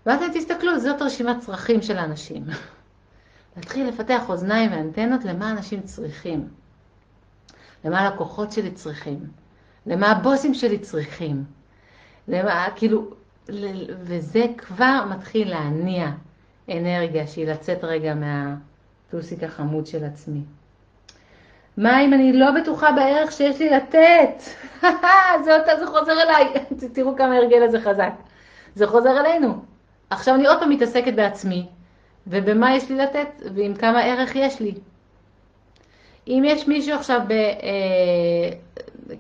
ואז 0.06 0.20
תסתכלו, 0.34 0.80
זאת 0.80 1.02
רשימת 1.02 1.40
צרכים 1.40 1.82
של 1.82 1.98
האנשים. 1.98 2.44
להתחיל 3.58 3.88
לפתח 3.88 4.30
אוזניים 4.30 4.72
ואנטנות 4.72 5.26
למה 5.26 5.52
אנשים 5.52 5.82
צריכים. 5.82 6.48
למה 7.86 8.00
הלקוחות 8.00 8.52
שלי 8.52 8.72
צריכים. 8.72 9.20
למה 9.86 10.12
הבוסים 10.12 10.54
שלי 10.54 10.80
צריכים. 10.80 11.44
למה, 12.28 12.68
כאילו, 12.76 13.10
וזה 14.04 14.46
כבר 14.58 15.06
מתחיל 15.10 15.50
להניע 15.50 16.12
אנרגיה 16.78 17.28
שהיא 17.28 17.48
לצאת 17.48 17.84
רגע 17.84 18.14
מהטוסיק 18.14 19.44
החמוד 19.44 19.88
של 19.88 20.04
עצמי. 20.04 20.42
מה 21.78 22.02
אם 22.02 22.14
אני 22.14 22.34
לא 22.34 22.52
בטוחה 22.52 22.92
בערך 22.92 23.32
שיש 23.32 23.60
לי 23.60 23.70
לתת? 23.70 24.44
זה, 25.46 25.60
אותה, 25.60 25.72
זה 25.80 25.88
חוזר 25.88 26.22
אליי. 26.22 26.54
תראו 26.94 27.16
כמה 27.16 27.38
הרגל 27.38 27.64
הזה 27.64 27.82
חזק. 27.82 28.14
זה 28.76 28.88
חוזר 28.88 29.20
אלינו. 29.20 29.54
עכשיו 30.10 30.36
אני 30.36 30.48
עוד 30.48 30.60
פעם 30.60 30.70
מתעסקת 30.70 31.14
בעצמי, 31.14 31.66
ובמה 32.28 32.76
יש 32.76 32.90
לי 32.90 32.96
לתת, 32.96 33.28
ועם 33.56 33.76
כמה 33.76 34.02
ערך 34.02 34.36
יש 34.36 34.60
לי. 34.60 34.74
אם 36.28 36.44
יש 36.46 36.68
מישהו 36.68 36.96
עכשיו 36.96 37.22
ב... 37.28 37.32
אה, 37.32 38.50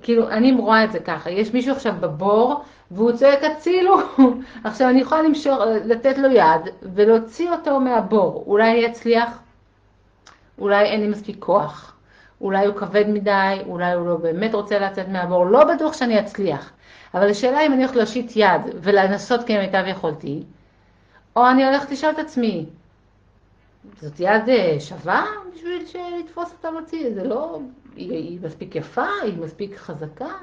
כאילו, 0.02 0.30
אני 0.30 0.52
רואה 0.52 0.84
את 0.84 0.92
זה 0.92 1.00
ככה, 1.00 1.32
יש 1.32 1.54
מישהו 1.54 1.76
עכשיו 1.76 1.94
בבור, 2.00 2.64
והוא 2.92 3.12
צועק 3.12 3.44
הצילו. 3.44 3.98
עכשיו 4.64 4.90
אני 4.90 5.02
יכולה 5.02 5.22
למשור, 5.22 5.66
לתת 5.66 6.18
לו 6.18 6.32
יד 6.32 6.62
ולהוציא 6.82 7.52
אותו 7.52 7.80
מהבור. 7.80 8.44
אולי 8.48 8.72
אני 8.72 8.88
אצליח, 8.88 9.40
אולי 10.60 10.86
אין 10.86 11.02
לי 11.02 11.08
מספיק 11.08 11.36
כוח, 11.40 11.96
אולי 12.42 12.66
הוא 12.66 12.76
כבד 12.76 13.06
מדי, 13.08 13.58
אולי 13.66 13.94
הוא 13.94 14.08
לא 14.08 14.16
באמת 14.16 14.54
רוצה 14.54 14.80
לצאת 14.80 15.08
מהבור, 15.08 15.46
לא 15.46 15.64
בטוח 15.64 15.94
שאני 15.94 16.20
אצליח. 16.20 16.72
אבל 17.14 17.30
השאלה 17.30 17.66
אם 17.66 17.74
אני 17.74 17.82
הולכת 17.82 17.96
להושיט 17.96 18.32
יד 18.36 18.62
ולנסות 18.82 19.44
כמיטב 19.48 19.84
יכולתי, 19.88 20.44
או 21.36 21.50
אני 21.50 21.66
הולכת 21.66 21.92
לשאול 21.92 22.12
את 22.12 22.20
עצמי, 22.20 22.66
זאת 24.02 24.20
יד 24.20 24.50
אה, 24.50 24.76
שווה 24.80 25.26
בשביל 25.54 25.84
לתפוס 26.20 26.52
אותה 26.52 26.72
להוציא? 26.72 27.14
זה 27.14 27.24
לא, 27.24 27.60
היא, 27.96 28.12
היא 28.12 28.40
מספיק 28.44 28.76
יפה, 28.76 29.08
היא 29.24 29.38
מספיק 29.38 29.78
חזקה, 29.78 30.34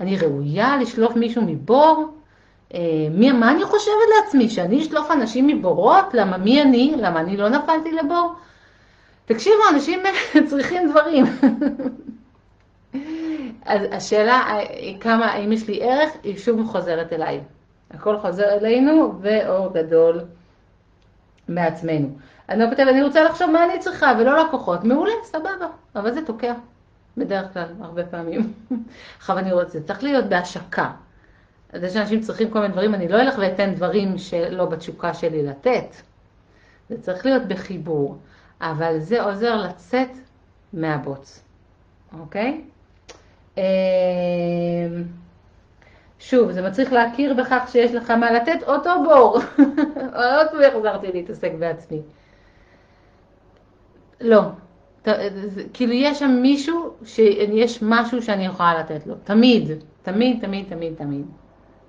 אני 0.00 0.16
ראויה 0.16 0.76
לשלוף 0.76 1.16
מישהו 1.16 1.42
מבור? 1.46 2.14
אה, 2.74 2.80
מי, 3.10 3.32
מה 3.32 3.50
אני 3.50 3.64
חושבת 3.64 4.08
לעצמי? 4.16 4.48
שאני 4.48 4.82
אשלוף 4.82 5.10
אנשים 5.10 5.46
מבורות? 5.46 6.14
למה 6.14 6.38
מי 6.38 6.62
אני? 6.62 6.94
למה 6.98 7.20
אני 7.20 7.36
לא 7.36 7.48
נפלתי 7.48 7.92
לבור? 7.92 8.34
תקשיבו, 9.24 9.62
אנשים 9.74 10.00
צריכים 10.50 10.90
דברים. 10.90 11.24
אז 13.64 13.80
השאלה 13.92 14.58
כמה, 15.00 15.26
האם 15.26 15.52
יש 15.52 15.68
לי 15.68 15.82
ערך, 15.82 16.10
היא 16.22 16.38
שוב 16.38 16.66
חוזרת 16.66 17.12
אליי. 17.12 17.40
הכל 17.90 18.18
חוזר 18.18 18.48
אלינו 18.48 19.12
ואור 19.20 19.72
גדול 19.72 20.20
מעצמנו. 21.48 22.08
אני 22.48 22.60
לא 22.60 22.68
כותבת, 22.70 22.88
אני 22.88 23.02
רוצה 23.02 23.22
לחשוב 23.22 23.50
מה 23.50 23.64
אני 23.64 23.78
צריכה 23.78 24.12
ולא 24.18 24.44
לקוחות. 24.44 24.84
מעולה, 24.84 25.12
סבבה, 25.24 25.66
אבל 25.96 26.14
זה 26.14 26.26
תוקע. 26.26 26.54
בדרך 27.16 27.52
כלל, 27.52 27.68
הרבה 27.80 28.06
פעמים. 28.06 28.52
עכשיו 29.18 29.38
אני 29.38 29.52
רוצה, 29.52 29.80
צריך 29.80 30.02
להיות 30.02 30.24
בהשקה. 30.24 30.90
זה 31.72 31.90
שאנשים 31.90 32.20
צריכים 32.20 32.50
כל 32.50 32.60
מיני 32.60 32.72
דברים, 32.72 32.94
אני 32.94 33.08
לא 33.08 33.20
אלך 33.20 33.34
ואתן 33.38 33.74
דברים 33.74 34.18
שלא 34.18 34.66
בתשוקה 34.66 35.14
שלי 35.14 35.42
לתת. 35.42 35.96
זה 36.88 37.02
צריך 37.02 37.26
להיות 37.26 37.42
בחיבור, 37.48 38.18
אבל 38.60 38.98
זה 38.98 39.22
עוזר 39.22 39.56
לצאת 39.56 40.08
מהבוץ, 40.72 41.42
אוקיי? 42.18 42.64
אמ, 43.56 43.62
שוב, 46.18 46.52
זה 46.52 46.62
מצריך 46.62 46.92
להכיר 46.92 47.34
בכך 47.34 47.68
שיש 47.72 47.94
לך 47.94 48.10
מה 48.10 48.30
לתת, 48.30 48.62
אותו 48.66 48.90
בור. 49.04 49.38
עוד 50.36 50.46
פעם 50.50 50.60
החזרתי 50.76 51.12
להתעסק 51.12 51.52
בעצמי. 51.58 52.02
לא, 54.20 54.40
כאילו 55.72 55.92
יש 55.92 56.18
שם 56.18 56.30
מישהו 56.42 56.94
שיש 57.04 57.82
משהו 57.82 58.22
שאני 58.22 58.46
יכולה 58.46 58.78
לתת 58.80 59.06
לו, 59.06 59.14
תמיד, 59.24 59.70
תמיד, 60.02 60.40
תמיד, 60.40 60.66
תמיד, 60.68 60.94
תמיד. 60.94 61.26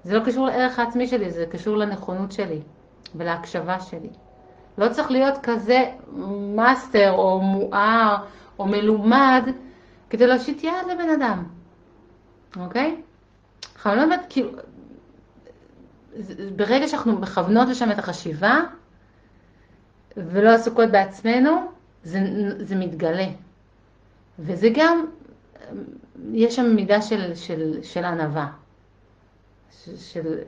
זה 0.04 0.20
לא 0.20 0.26
קשור 0.26 0.46
לערך 0.46 0.80
העצמי 0.80 1.08
שלי, 1.08 1.32
זה 1.32 1.46
קשור 1.46 1.78
לנכונות 1.78 2.32
שלי 2.32 2.60
ולהקשבה 3.16 3.80
שלי. 3.80 4.10
לא 4.78 4.90
צריך 4.90 5.12
להיות 5.12 5.38
כזה 5.44 5.86
מאסטר 6.56 7.12
או 7.12 7.42
מואר 7.42 8.18
או 8.60 8.66
מלומד 8.66 9.44
כדי 10.10 10.28
להושיט 10.28 10.64
יד 10.64 10.72
לבן 10.92 11.10
אדם, 11.10 11.44
אוקיי? 12.60 13.02
עכשיו 13.76 13.92
אני 13.92 14.00
לא 14.00 14.06
יודעת, 14.06 14.26
כאילו, 14.30 14.52
ברגע 16.56 16.88
שאנחנו 16.88 17.14
מכוונות 17.14 17.68
לשם 17.68 17.92
את 17.92 18.00
החשיבה 18.00 18.60
ולא 20.18 20.50
עסוקות 20.50 20.90
בעצמנו, 20.92 21.72
זה, 22.08 22.20
זה 22.60 22.76
מתגלה. 22.76 23.28
וזה 24.40 24.70
גם, 24.74 25.06
יש 26.34 26.56
שם 26.56 26.76
מידה 26.76 27.02
של, 27.02 27.36
של, 27.36 27.84
של 27.84 28.04
ענווה, 28.04 28.48
של, 29.84 29.98
של, 29.98 30.40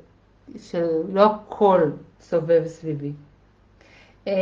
של 0.57 0.87
לא 1.09 1.25
הכל 1.25 1.91
סובב 2.21 2.67
סביבי. 2.67 3.11
אמ, 4.27 4.33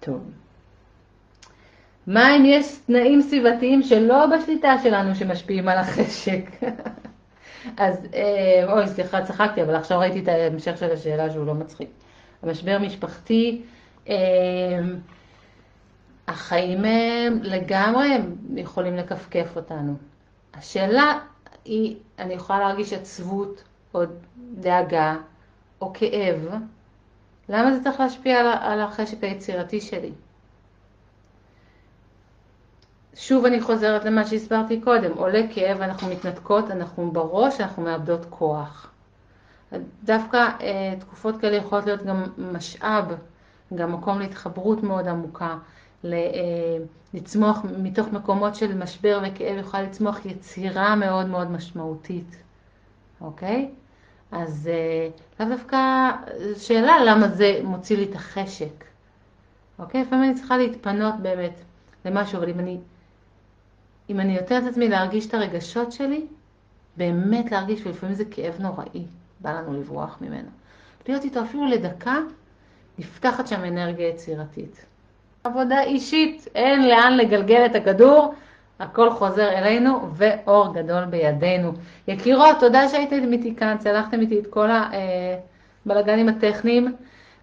טוב. 0.00 0.20
מה 2.06 2.36
אם 2.36 2.42
יש 2.46 2.78
תנאים 2.86 3.22
סביבתיים 3.22 3.82
שלא 3.82 4.26
בשליטה 4.26 4.74
שלנו 4.82 5.14
שמשפיעים 5.14 5.68
על 5.68 5.78
החשק? 5.78 6.50
אז, 7.76 8.06
אה, 8.14 8.72
אוי, 8.72 8.86
סליחה, 8.86 9.24
צחקתי, 9.24 9.62
אבל 9.62 9.74
עכשיו 9.74 9.98
ראיתי 9.98 10.20
את 10.20 10.28
ההמשך 10.28 10.78
של 10.78 10.92
השאלה 10.92 11.30
שהוא 11.30 11.46
לא 11.46 11.54
מצחיק. 11.54 11.88
המשבר 12.42 12.78
משפחתי, 12.78 13.62
אמ, 14.06 14.14
החיים 16.28 16.84
הם 16.84 17.38
לגמרי 17.42 18.08
יכולים 18.54 18.96
לכפכף 18.96 19.56
אותנו. 19.56 19.96
השאלה 20.54 21.18
היא, 21.64 21.96
אני 22.18 22.34
יכולה 22.34 22.58
להרגיש 22.58 22.92
עצבות 22.92 23.62
או 23.94 24.02
דאגה 24.54 25.16
או 25.80 25.92
כאב, 25.94 26.48
למה 27.48 27.74
זה 27.74 27.84
צריך 27.84 28.00
להשפיע 28.00 28.38
על 28.60 28.80
החשק 28.80 29.24
היצירתי 29.24 29.80
שלי? 29.80 30.12
שוב 33.14 33.44
אני 33.44 33.60
חוזרת 33.60 34.04
למה 34.04 34.26
שהסברתי 34.26 34.80
קודם, 34.80 35.12
עולה 35.16 35.40
כאב, 35.54 35.80
אנחנו 35.80 36.08
מתנתקות, 36.08 36.70
אנחנו 36.70 37.10
בראש, 37.10 37.60
אנחנו 37.60 37.82
מאבדות 37.82 38.26
כוח. 38.30 38.90
דווקא 40.04 40.48
אה, 40.60 40.94
תקופות 40.98 41.40
כאלה 41.40 41.56
יכולות 41.56 41.86
להיות 41.86 42.02
גם 42.02 42.24
משאב, 42.38 43.04
גם 43.74 43.92
מקום 43.92 44.18
להתחברות 44.18 44.82
מאוד 44.82 45.08
עמוקה, 45.08 45.56
לצמוח 47.14 47.64
מתוך 47.78 48.12
מקומות 48.12 48.54
של 48.54 48.74
משבר 48.74 49.20
וכאב, 49.22 49.58
יכולה 49.58 49.82
לצמוח 49.82 50.26
יצירה 50.26 50.96
מאוד 50.96 51.26
מאוד 51.26 51.50
משמעותית, 51.50 52.36
אוקיי? 53.20 53.70
אז 54.32 54.70
אה, 54.72 55.08
לאו 55.40 55.56
דווקא 55.56 56.10
שאלה 56.56 57.04
למה 57.04 57.28
זה 57.28 57.60
מוציא 57.64 57.96
לי 57.96 58.04
את 58.04 58.14
החשק, 58.14 58.84
אוקיי? 59.78 60.02
לפעמים 60.02 60.24
אני 60.24 60.34
צריכה 60.34 60.56
להתפנות 60.56 61.14
באמת 61.22 61.54
למשהו, 62.04 62.38
אבל 62.38 62.48
אם 62.48 62.58
אני, 62.58 62.78
אם 64.10 64.20
אני 64.20 64.40
נותנת 64.40 64.62
את 64.62 64.68
עצמי 64.68 64.88
להרגיש 64.88 65.26
את 65.26 65.34
הרגשות 65.34 65.92
שלי, 65.92 66.26
באמת 66.96 67.52
להרגיש, 67.52 67.86
ולפעמים 67.86 68.14
זה 68.14 68.24
כאב 68.30 68.60
נוראי, 68.60 69.04
בא 69.40 69.52
לנו 69.52 69.72
לברוח 69.72 70.18
ממנו. 70.20 70.48
להיות 71.08 71.24
איתו 71.24 71.42
אפילו 71.42 71.66
לדקה, 71.66 72.18
נפתחת 72.98 73.46
שם 73.46 73.64
אנרגיה 73.64 74.08
יצירתית. 74.08 74.84
עבודה 75.44 75.82
אישית, 75.82 76.48
אין 76.54 76.88
לאן 76.88 77.16
לגלגל 77.16 77.66
את 77.66 77.74
הכדור, 77.74 78.34
הכל 78.80 79.10
חוזר 79.10 79.48
אלינו 79.48 80.08
ואור 80.14 80.74
גדול 80.74 81.04
בידינו. 81.04 81.72
יקירות, 82.08 82.56
תודה 82.60 82.88
שהייתם 82.88 83.32
איתי 83.32 83.56
כאן, 83.56 83.76
צלחתם 83.78 84.20
איתי 84.20 84.38
את 84.38 84.46
כל 84.46 84.68
הבלגנים 85.86 86.28
הטכניים, 86.28 86.94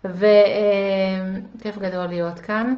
וכיף 0.06 1.78
גדול 1.78 2.06
להיות 2.06 2.40
כאן. 2.40 2.76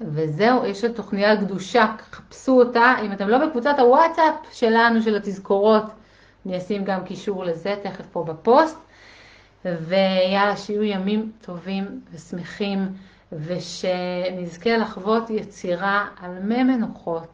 וזהו, 0.00 0.66
יש 0.66 0.84
את 0.84 0.96
תוכניה 0.96 1.36
קדושה, 1.36 1.86
חפשו 2.10 2.52
אותה. 2.52 2.94
אם 3.02 3.12
אתם 3.12 3.28
לא 3.28 3.46
בקבוצת 3.46 3.78
הוואטסאפ 3.78 4.34
שלנו, 4.52 5.02
של 5.02 5.16
התזכורות, 5.16 5.84
אני 6.46 6.58
אשים 6.58 6.84
גם 6.84 7.04
קישור 7.04 7.44
לזה 7.44 7.74
תכף 7.82 8.06
פה 8.12 8.24
בפוסט. 8.24 8.78
ויאללה, 9.64 10.56
שיהיו 10.56 10.82
ימים 10.82 11.32
טובים 11.40 12.00
ושמחים, 12.12 12.88
ושנזכה 13.34 14.76
לחוות 14.76 15.30
יצירה 15.30 16.08
על 16.20 16.42
מי 16.42 16.62
מנוחות, 16.62 17.32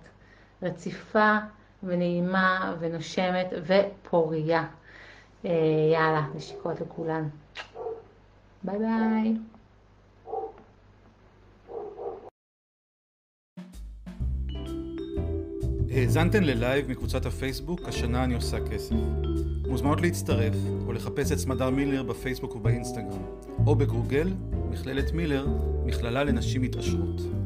רציפה 0.62 1.36
ונעימה 1.82 2.74
ונושמת 2.78 3.46
ופוריה. 3.66 4.64
יאללה, 5.92 6.26
נשיקות 6.34 6.80
לכולן. 6.80 7.28
ביי 8.62 8.78
ביי. 8.78 9.34
האזנתן 15.90 16.44
ללייב 16.44 16.90
מקבוצת 16.90 17.26
הפייסבוק 17.26 17.80
"השנה 17.84 18.24
אני 18.24 18.34
עושה 18.34 18.56
כסף". 18.60 18.94
מוזמנות 19.68 20.00
להצטרף 20.00 20.54
או 20.86 20.92
לחפש 20.92 21.32
את 21.32 21.38
סמדר 21.38 21.70
מילר 21.70 22.02
בפייסבוק 22.02 22.56
ובאינסטגרם, 22.56 23.22
או 23.66 23.74
בגוגל, 23.74 24.32
מכללת 24.70 25.12
מילר, 25.12 25.46
מכללה 25.86 26.24
לנשים 26.24 26.62
מתעשרות. 26.62 27.39